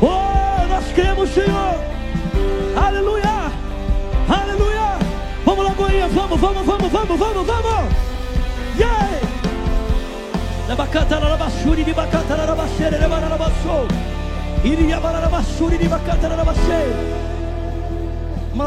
Oh, 0.00 0.66
nós 0.66 0.84
cremos, 0.94 1.28
Senhor. 1.28 1.78
Aleluia. 2.74 3.52
Aleluia. 4.30 4.98
Vamos 5.44 5.62
lá, 5.62 5.74
Goiânia. 5.74 6.08
Vamos, 6.08 6.40
vamos, 6.40 6.64
vamos, 6.64 6.90
vamos, 6.90 7.18
vamos, 7.18 7.46
vamos. 7.46 7.93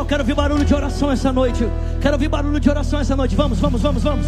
Eu 0.02 0.06
quero 0.06 0.22
ouvir 0.22 0.36
barulho 0.36 0.64
de 0.64 0.76
oração 0.76 1.12
essa 1.12 1.34
noite. 1.34 1.64
Quero 2.00 2.14
ouvir 2.14 2.28
barulho 2.28 2.60
de 2.60 2.70
oração 2.70 3.00
essa 3.00 3.16
noite. 3.16 3.36
Vamos, 3.36 3.60
vamos, 3.60 3.82
vamos, 3.82 4.04
vamos. 4.04 4.28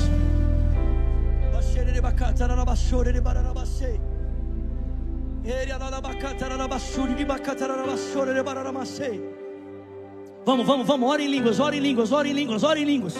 Vamos, 10.45 10.65
vamos, 10.65 10.87
vamos, 10.87 11.09
ora 11.09 11.21
em 11.21 11.27
línguas, 11.27 11.59
ora 11.59 11.75
em 11.75 11.79
línguas, 11.79 12.11
ora 12.11 12.27
em 12.27 12.33
línguas, 12.33 12.63
ora 12.63 12.79
em 12.79 12.83
línguas. 12.83 13.15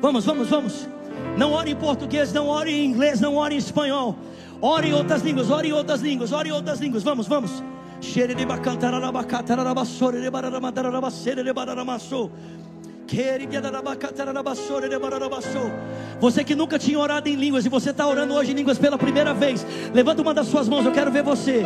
Vamos, 0.00 0.24
vamos, 0.24 0.48
vamos. 0.48 0.88
Não 1.36 1.52
ore 1.52 1.70
em 1.70 1.76
português, 1.76 2.32
não 2.32 2.48
ore 2.48 2.70
em 2.70 2.84
inglês, 2.84 3.20
não 3.20 3.36
ore 3.36 3.54
em 3.54 3.58
espanhol. 3.58 4.16
Ore 4.60 4.88
em 4.88 4.92
outras 4.92 5.22
línguas, 5.22 5.50
ore 5.50 5.68
em 5.68 5.72
outras 5.72 6.00
línguas, 6.00 6.32
ore 6.32 6.48
em 6.48 6.52
outras 6.52 6.80
línguas. 6.80 7.02
Vamos, 7.02 7.26
vamos. 7.26 7.62
Você 16.20 16.44
que 16.44 16.54
nunca 16.54 16.78
tinha 16.78 16.98
orado 16.98 17.28
em 17.28 17.34
línguas 17.34 17.66
e 17.66 17.68
você 17.68 17.90
está 17.90 18.06
orando 18.06 18.34
hoje 18.34 18.52
em 18.52 18.54
línguas 18.54 18.78
pela 18.78 18.98
primeira 18.98 19.34
vez, 19.34 19.66
levanta 19.92 20.22
uma 20.22 20.32
das 20.34 20.46
suas 20.46 20.68
mãos, 20.68 20.84
eu 20.84 20.92
quero 20.92 21.10
ver 21.10 21.22
você. 21.22 21.64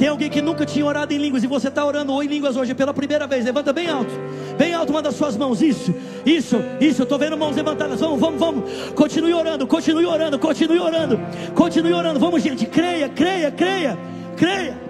Tem 0.00 0.08
alguém 0.08 0.30
que 0.30 0.40
nunca 0.40 0.64
tinha 0.64 0.86
orado 0.86 1.12
em 1.12 1.18
línguas 1.18 1.44
e 1.44 1.46
você 1.46 1.68
está 1.68 1.84
orando 1.84 2.22
em 2.22 2.26
línguas 2.26 2.56
hoje 2.56 2.74
pela 2.74 2.94
primeira 2.94 3.26
vez. 3.26 3.44
Levanta 3.44 3.70
bem 3.70 3.86
alto, 3.86 4.10
bem 4.56 4.72
alto 4.72 4.88
uma 4.88 5.02
das 5.02 5.14
suas 5.14 5.36
mãos. 5.36 5.60
Isso, 5.60 5.94
isso, 6.24 6.56
isso. 6.80 7.02
Eu 7.02 7.04
estou 7.04 7.18
vendo 7.18 7.36
mãos 7.36 7.54
levantadas. 7.54 8.00
Vamos, 8.00 8.18
vamos, 8.18 8.40
vamos. 8.40 8.70
Continue 8.94 9.34
orando, 9.34 9.66
continue 9.66 10.06
orando, 10.06 10.38
continue 10.38 10.78
orando, 10.78 11.20
continue 11.54 11.92
orando. 11.92 12.18
Vamos, 12.18 12.42
gente. 12.42 12.64
Creia, 12.64 13.10
creia, 13.10 13.50
creia, 13.50 13.98
creia. 14.38 14.89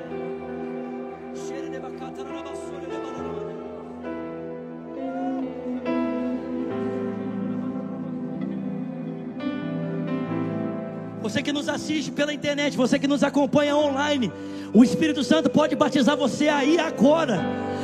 Você 11.31 11.43
que 11.43 11.53
nos 11.53 11.69
assiste 11.69 12.11
pela 12.11 12.35
internet, 12.35 12.77
você 12.77 12.99
que 12.99 13.07
nos 13.07 13.23
acompanha 13.23 13.77
online, 13.77 14.33
o 14.75 14.83
Espírito 14.83 15.23
Santo 15.23 15.49
pode 15.49 15.77
batizar 15.77 16.17
você 16.17 16.49
aí 16.49 16.77
agora, 16.79 17.41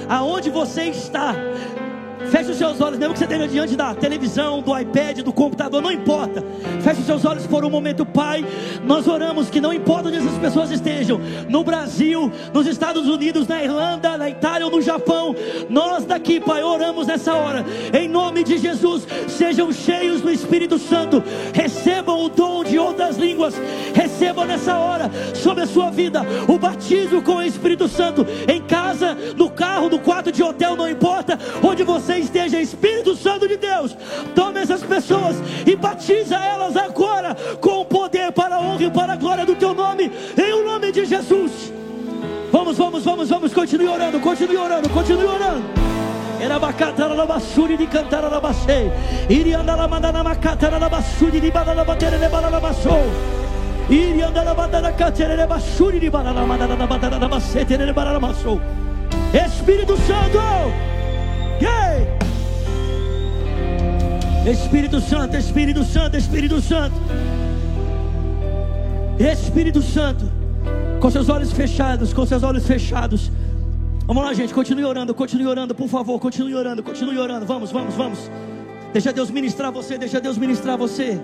aonde 0.09 0.51
você 0.51 0.85
está. 0.85 1.33
Feche 2.31 2.51
os 2.51 2.59
seus 2.59 2.81
olhos, 2.81 2.99
mesmo 2.99 3.15
que 3.15 3.19
você 3.19 3.25
esteja 3.25 3.49
diante 3.49 3.77
da 3.77 3.95
televisão, 3.95 4.61
do 4.61 4.77
iPad, 4.79 5.21
do 5.21 5.33
computador, 5.33 5.81
não 5.81 5.93
importa. 5.93 6.45
Feche 6.83 7.01
os 7.01 7.07
seus 7.07 7.25
olhos 7.25 7.47
por 7.47 7.65
um 7.65 7.71
momento, 7.71 8.05
Pai. 8.05 8.45
Nós 8.85 9.07
oramos 9.07 9.49
que 9.49 9.61
não 9.61 9.73
importa 9.73 10.09
onde 10.09 10.19
essas 10.19 10.39
pessoas 10.39 10.71
estejam, 10.71 11.21
no 11.49 11.63
Brasil, 11.63 12.31
nos 12.53 12.67
Estados 12.67 13.07
Unidos, 13.07 13.47
na 13.47 13.63
Irlanda, 13.63 14.19
na 14.19 14.29
Itália 14.29 14.67
ou 14.67 14.73
no 14.73 14.83
Japão. 14.83 15.35
Nós 15.69 16.05
daqui, 16.05 16.41
Pai, 16.41 16.63
oramos 16.63 17.07
nessa 17.07 17.35
hora. 17.35 17.65
Em 17.93 18.09
nome 18.09 18.43
de 18.43 18.59
Jesus, 18.59 19.07
sejam 19.29 19.73
cheios 19.73 20.21
do 20.21 20.31
Espírito 20.31 20.79
Santo. 20.79 21.23
Recebam 21.53 22.25
o 22.25 22.29
dom 22.29 22.65
de 22.65 22.79
outras 22.79 23.17
línguas. 23.17 23.55
Recebam 23.95 24.45
nessa 24.45 24.77
hora 24.77 25.11
sobre 25.35 25.65
a 25.65 25.67
sua 25.67 25.91
vida 25.91 26.23
o 26.49 26.59
batismo 26.59 27.23
com 27.23 27.37
o 27.37 27.43
Espírito 27.43 27.89
Santo. 27.89 28.27
Em 28.49 28.61
casa, 28.63 29.17
no 29.37 29.51
carro, 29.51 29.89
no 29.89 29.99
quarto 29.99 30.33
de 30.33 30.43
hotel, 30.43 30.77
não 30.77 30.89
importa 30.89 31.39
onde 31.63 31.83
você 31.83 32.16
esteja, 32.19 32.61
Espírito 32.61 33.15
Santo 33.17 33.47
de 33.49 33.57
Deus, 33.57 33.97
tome 34.35 34.61
essas 34.61 34.83
pessoas 34.83 35.37
e 35.67 35.77
batiza 35.77 36.37
elas 36.37 36.77
agora 36.77 37.37
com 37.61 37.81
o 37.81 37.85
poder 37.85 38.33
para 38.33 38.57
a 38.57 38.61
honra 38.61 38.85
e 38.85 38.91
para 38.91 39.13
a 39.13 39.17
glória 39.17 39.47
do 39.47 39.55
teu 39.55 39.75
nome, 39.75 40.11
em 40.37 40.53
o 40.53 40.65
nome 40.65 40.93
de 40.93 41.05
Jesus. 41.05 41.73
Vamos, 42.53 42.79
vamos, 42.79 43.05
vamos, 43.05 43.29
vamos, 43.29 43.53
continue 43.53 43.89
orando, 43.89 44.21
continue 44.21 44.57
orando, 44.57 44.89
continue 44.91 45.27
orando. 45.27 45.65
Era 46.41 46.59
bacata 46.59 47.09
na 47.09 47.25
basuri 47.25 47.77
de 47.77 47.87
cantar 47.87 48.31
na 48.31 48.41
basei. 48.41 48.91
Iria 49.29 49.61
andar 49.61 49.77
na 49.77 49.89
mandana 49.89 50.23
macata 50.23 50.71
na 50.71 50.89
basuri 50.89 51.41
de 51.41 51.51
banana 51.51 51.85
bater 51.85 52.19
de 52.19 52.29
banana 52.29 52.61
basou. 52.61 53.03
Iria 53.89 54.29
andar 54.29 54.45
na 54.45 54.55
mandana 54.55 54.93
catere 54.93 55.37
de 55.37 55.47
basuri 55.47 55.99
de 55.99 56.11
banana 56.11 56.45
mandana 56.45 56.77
na 56.77 56.87
bandana 56.87 57.19
na 57.19 57.29
basete 57.29 57.77
de 57.77 57.93
banana 57.93 58.21
basou. 58.21 58.61
Espírito 59.33 59.97
Santo! 59.97 60.96
Ei! 61.61 62.17
Espírito 64.51 65.01
Santo, 65.01 65.37
Espírito 65.37 65.85
Santo, 65.85 66.17
Espírito 66.17 66.61
Santo. 66.61 66.95
Espírito 69.19 69.81
Santo, 69.83 70.31
com 71.01 71.11
seus 71.11 71.29
olhos 71.29 71.53
fechados, 71.53 72.13
com 72.13 72.27
seus 72.27 72.43
olhos 72.43 72.67
fechados. 72.67 73.33
Vamos 74.07 74.23
lá, 74.23 74.33
gente, 74.35 74.53
continue 74.55 74.85
orando, 74.85 75.15
continue 75.15 75.47
orando, 75.47 75.75
por 75.75 75.89
favor, 75.89 76.21
continue 76.21 76.55
orando, 76.55 76.83
continue 76.83 77.19
orando. 77.19 77.47
Vamos, 77.47 77.73
vamos, 77.73 77.95
vamos. 77.95 78.31
Deixa 78.93 79.13
Deus 79.13 79.31
ministrar 79.31 79.73
você, 79.73 79.99
deixa 79.99 80.21
Deus 80.21 80.39
ministrar 80.39 80.77
você. 80.79 81.21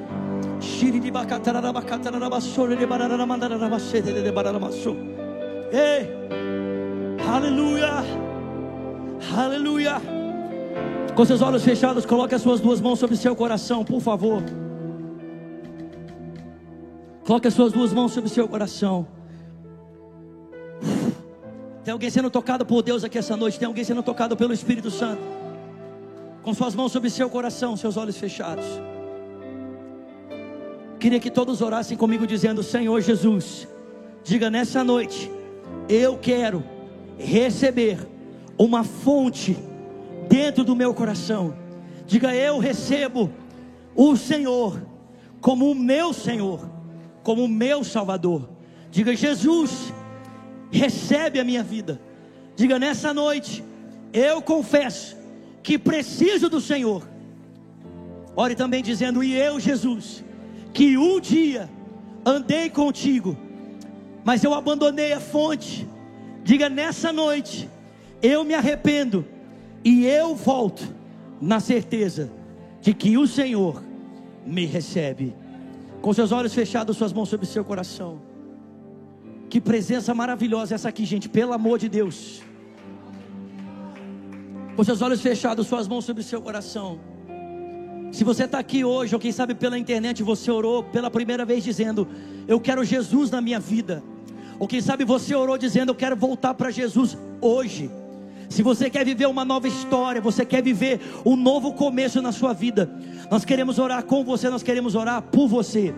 Ei, 5.73 6.09
aleluia, 7.29 8.05
aleluia. 9.37 10.22
Com 11.15 11.27
seus 11.27 11.43
olhos 11.43 11.63
fechados, 11.63 12.07
coloque 12.07 12.35
as 12.35 12.41
suas 12.41 12.59
duas 12.59 12.81
mãos 12.81 12.99
sobre 12.99 13.17
seu 13.17 13.37
coração, 13.37 13.85
por 13.85 14.01
favor. 14.01 14.43
Coloque 17.27 17.49
as 17.49 17.55
suas 17.55 17.71
duas 17.71 17.93
mãos 17.93 18.13
sobre 18.13 18.31
seu 18.31 18.49
coração. 18.49 19.07
Tem 21.85 21.93
alguém 21.93 22.09
sendo 22.09 22.31
tocado 22.31 22.65
por 22.65 22.83
Deus 22.83 23.05
aqui 23.05 23.19
essa 23.19 23.37
noite? 23.37 23.59
Tem 23.59 23.67
alguém 23.67 23.85
sendo 23.85 24.03
tocado 24.03 24.37
pelo 24.37 24.55
Espírito 24.55 24.91
Santo? 24.91 25.21
Com 26.43 26.55
suas 26.55 26.75
mãos 26.75 26.91
sobre 26.91 27.11
seu 27.11 27.29
coração, 27.29 27.77
seus 27.77 27.99
olhos 27.99 28.17
fechados. 28.17 28.65
Queria 30.99 31.21
que 31.21 31.31
todos 31.31 31.61
orassem 31.61 31.97
comigo 31.97 32.27
dizendo: 32.27 32.63
Senhor 32.63 33.01
Jesus, 33.03 33.69
diga 34.25 34.49
nessa 34.49 34.83
noite, 34.83 35.31
eu 35.89 36.17
quero 36.17 36.65
receber 37.19 37.99
uma 38.57 38.83
fonte 38.83 39.57
dentro 40.33 40.65
do 40.65 40.75
meu 40.75 40.95
coração. 40.95 41.55
Diga: 42.07 42.35
Eu 42.35 42.59
recebo 42.59 43.31
o 43.95 44.17
Senhor 44.17 44.81
como 45.43 45.71
o 45.71 45.75
meu 45.75 46.15
Senhor, 46.15 46.71
como 47.23 47.45
o 47.45 47.49
meu 47.49 47.85
Salvador. 47.85 48.49
Diga: 48.91 49.15
Jesus, 49.15 49.93
recebe 50.71 51.39
a 51.39 51.45
minha 51.45 51.63
vida. 51.63 52.01
Diga: 52.57 52.79
Nessa 52.79 53.13
noite, 53.13 53.63
eu 54.11 54.41
confesso 54.41 55.19
que 55.63 55.79
preciso 55.79 56.49
do 56.49 56.63
Senhor. 56.63 57.07
Ore 58.35 58.55
também 58.55 58.83
dizendo: 58.83 59.23
E 59.23 59.35
eu, 59.35 59.61
Jesus, 59.61 60.25
que 60.73 60.97
um 60.97 61.21
dia 61.21 61.69
andei 62.25 62.71
contigo, 62.71 63.37
mas 64.25 64.43
eu 64.43 64.55
abandonei 64.55 65.13
a 65.13 65.21
fonte. 65.21 65.87
Diga: 66.43 66.71
Nessa 66.71 67.13
noite, 67.13 67.69
eu 68.23 68.45
me 68.45 68.55
arrependo 68.55 69.27
e 69.85 70.07
eu 70.07 70.35
volto 70.35 70.83
na 71.41 71.59
certeza 71.61 72.31
de 72.81 72.95
que 72.95 73.17
o 73.19 73.27
Senhor 73.27 73.83
me 74.47 74.65
recebe. 74.65 75.35
Com 76.01 76.13
seus 76.13 76.33
olhos 76.33 76.53
fechados, 76.53 76.97
suas 76.97 77.13
mãos 77.13 77.29
sobre 77.29 77.47
seu 77.47 77.65
coração. 77.65 78.21
Que 79.49 79.61
presença 79.61 80.15
maravilhosa 80.15 80.75
essa 80.75 80.89
aqui, 80.89 81.05
gente, 81.05 81.29
pelo 81.29 81.53
amor 81.53 81.79
de 81.79 81.89
Deus. 81.89 82.43
Com 84.75 84.83
seus 84.83 85.03
olhos 85.03 85.21
fechados, 85.21 85.67
suas 85.67 85.87
mãos 85.87 86.05
sobre 86.05 86.23
seu 86.23 86.41
coração. 86.41 86.99
Se 88.11 88.25
você 88.25 88.45
está 88.45 88.59
aqui 88.59 88.85
hoje, 88.85 89.15
ou 89.15 89.21
quem 89.21 89.33
sabe 89.33 89.55
pela 89.55 89.79
internet, 89.79 90.23
você 90.23 90.51
orou 90.51 90.83
pela 90.83 91.11
primeira 91.11 91.45
vez 91.45 91.63
dizendo: 91.63 92.09
Eu 92.49 92.61
quero 92.61 92.85
Jesus 92.85 93.31
na 93.31 93.41
minha 93.41 93.61
vida. 93.61 94.03
Ou 94.59 94.69
quem 94.69 94.81
sabe 94.81 95.05
você 95.05 95.35
orou 95.35 95.57
dizendo: 95.57 95.91
Eu 95.91 95.95
quero 95.95 96.17
voltar 96.17 96.55
para 96.55 96.71
Jesus 96.71 97.17
hoje. 97.41 97.91
Se 98.53 98.63
você 98.63 98.91
quer 98.91 99.03
viver 99.03 99.27
uma 99.27 99.47
nova 99.47 99.67
história, 99.67 100.21
você 100.21 100.45
quer 100.45 100.63
viver 100.63 101.01
um 101.25 101.37
novo 101.37 101.73
começo 101.73 102.21
na 102.21 102.33
sua 102.33 102.53
vida, 102.53 102.87
nós 103.31 103.47
queremos 103.47 103.79
orar 103.79 104.05
com 104.05 104.23
você, 104.23 104.51
nós 104.51 104.63
queremos 104.63 104.95
orar 104.95 105.23
por 105.23 105.49
você. 105.49 105.95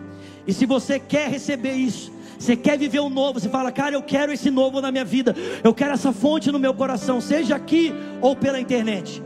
E 0.46 0.52
se 0.52 0.64
você 0.64 1.00
quer 1.00 1.28
receber 1.28 1.72
isso, 1.72 2.12
você 2.38 2.55
quer 2.55 2.78
viver 2.78 3.00
um 3.00 3.11
novo, 3.11 3.40
você 3.40 3.48
fala, 3.48 3.72
cara, 3.72 3.96
eu 3.96 4.02
quero 4.02 4.30
esse 4.30 4.52
novo 4.52 4.80
na 4.80 4.92
minha 4.92 5.05
vida, 5.05 5.34
eu 5.64 5.74
quero 5.74 5.94
essa 5.94 6.12
fonte 6.12 6.52
no 6.52 6.61
meu 6.61 6.72
coração, 6.72 7.20
seja 7.20 7.57
aqui 7.57 7.92
ou 8.20 8.36
pela 8.36 8.61
internet. 8.61 9.20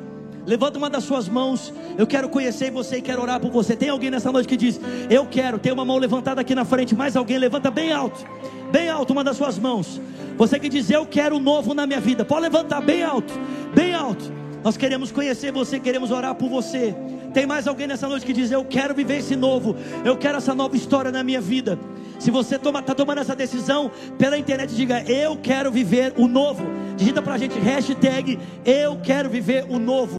Levanta 0.49 0.79
uma 0.79 0.89
das 0.89 1.05
suas 1.05 1.29
mãos. 1.29 1.75
Eu 1.99 2.07
quero 2.07 2.27
conhecer 2.31 2.71
você 2.71 2.97
e 2.97 3.03
quero 3.03 3.21
orar 3.21 3.39
por 3.39 3.51
você. 3.51 3.77
Tem 3.77 3.91
alguém 3.91 4.11
nessa 4.11 4.33
noite 4.33 4.49
que 4.49 4.57
diz: 4.57 4.81
Eu 5.11 5.27
quero. 5.27 5.59
Tem 5.59 5.71
uma 5.71 5.85
mão 5.85 5.99
levantada 5.99 6.41
aqui 6.41 6.55
na 6.55 6.65
frente. 6.65 6.95
Mais 6.95 7.17
alguém? 7.17 7.37
Levanta 7.37 7.71
bem 7.71 7.93
alto. 7.93 8.27
Bem 8.73 8.89
alto 8.89 9.13
uma 9.13 9.23
das 9.23 9.37
suas 9.37 9.59
mãos. 9.59 10.01
Você 10.39 10.59
que 10.59 10.71
diz: 10.71 10.89
Eu 10.89 11.05
quero 11.05 11.39
novo 11.39 11.75
na 11.75 11.87
minha 11.87 12.01
vida. 12.01 12.25
Pode 12.25 12.41
levantar 12.41 12.81
bem 12.81 13.03
alto. 13.03 13.35
Bem 13.75 13.93
alto. 13.93 14.33
Nós 14.65 14.79
queremos 14.79 15.13
conhecer 15.13 15.53
você, 15.53 15.79
queremos 15.79 16.11
orar 16.11 16.35
por 16.35 16.49
você. 16.49 16.95
Tem 17.35 17.47
mais 17.47 17.69
alguém 17.69 17.87
nessa 17.87 18.09
noite 18.09 18.25
que 18.25 18.33
diz: 18.33 18.51
Eu 18.51 18.65
quero 18.65 18.95
viver 18.95 19.19
esse 19.19 19.37
novo, 19.37 19.77
eu 20.03 20.17
quero 20.17 20.39
essa 20.39 20.55
nova 20.55 20.75
história 20.75 21.13
na 21.13 21.23
minha 21.23 21.43
vida. 21.43 21.79
Se 22.19 22.31
você 22.31 22.57
está 22.57 22.65
toma, 22.65 22.83
tá 22.83 22.95
tomando 22.95 23.19
essa 23.19 23.37
decisão 23.37 23.91
pela 24.19 24.39
internet, 24.39 24.75
diga: 24.75 25.03
Eu 25.03 25.37
quero 25.37 25.71
viver 25.71 26.15
o 26.17 26.27
novo. 26.27 26.65
Digita 26.97 27.23
para 27.23 27.35
a 27.35 27.39
gente 27.39 27.59
hashtag: 27.59 28.39
Eu 28.65 28.99
quero 29.03 29.31
viver 29.31 29.67
o 29.69 29.79
novo. 29.79 30.17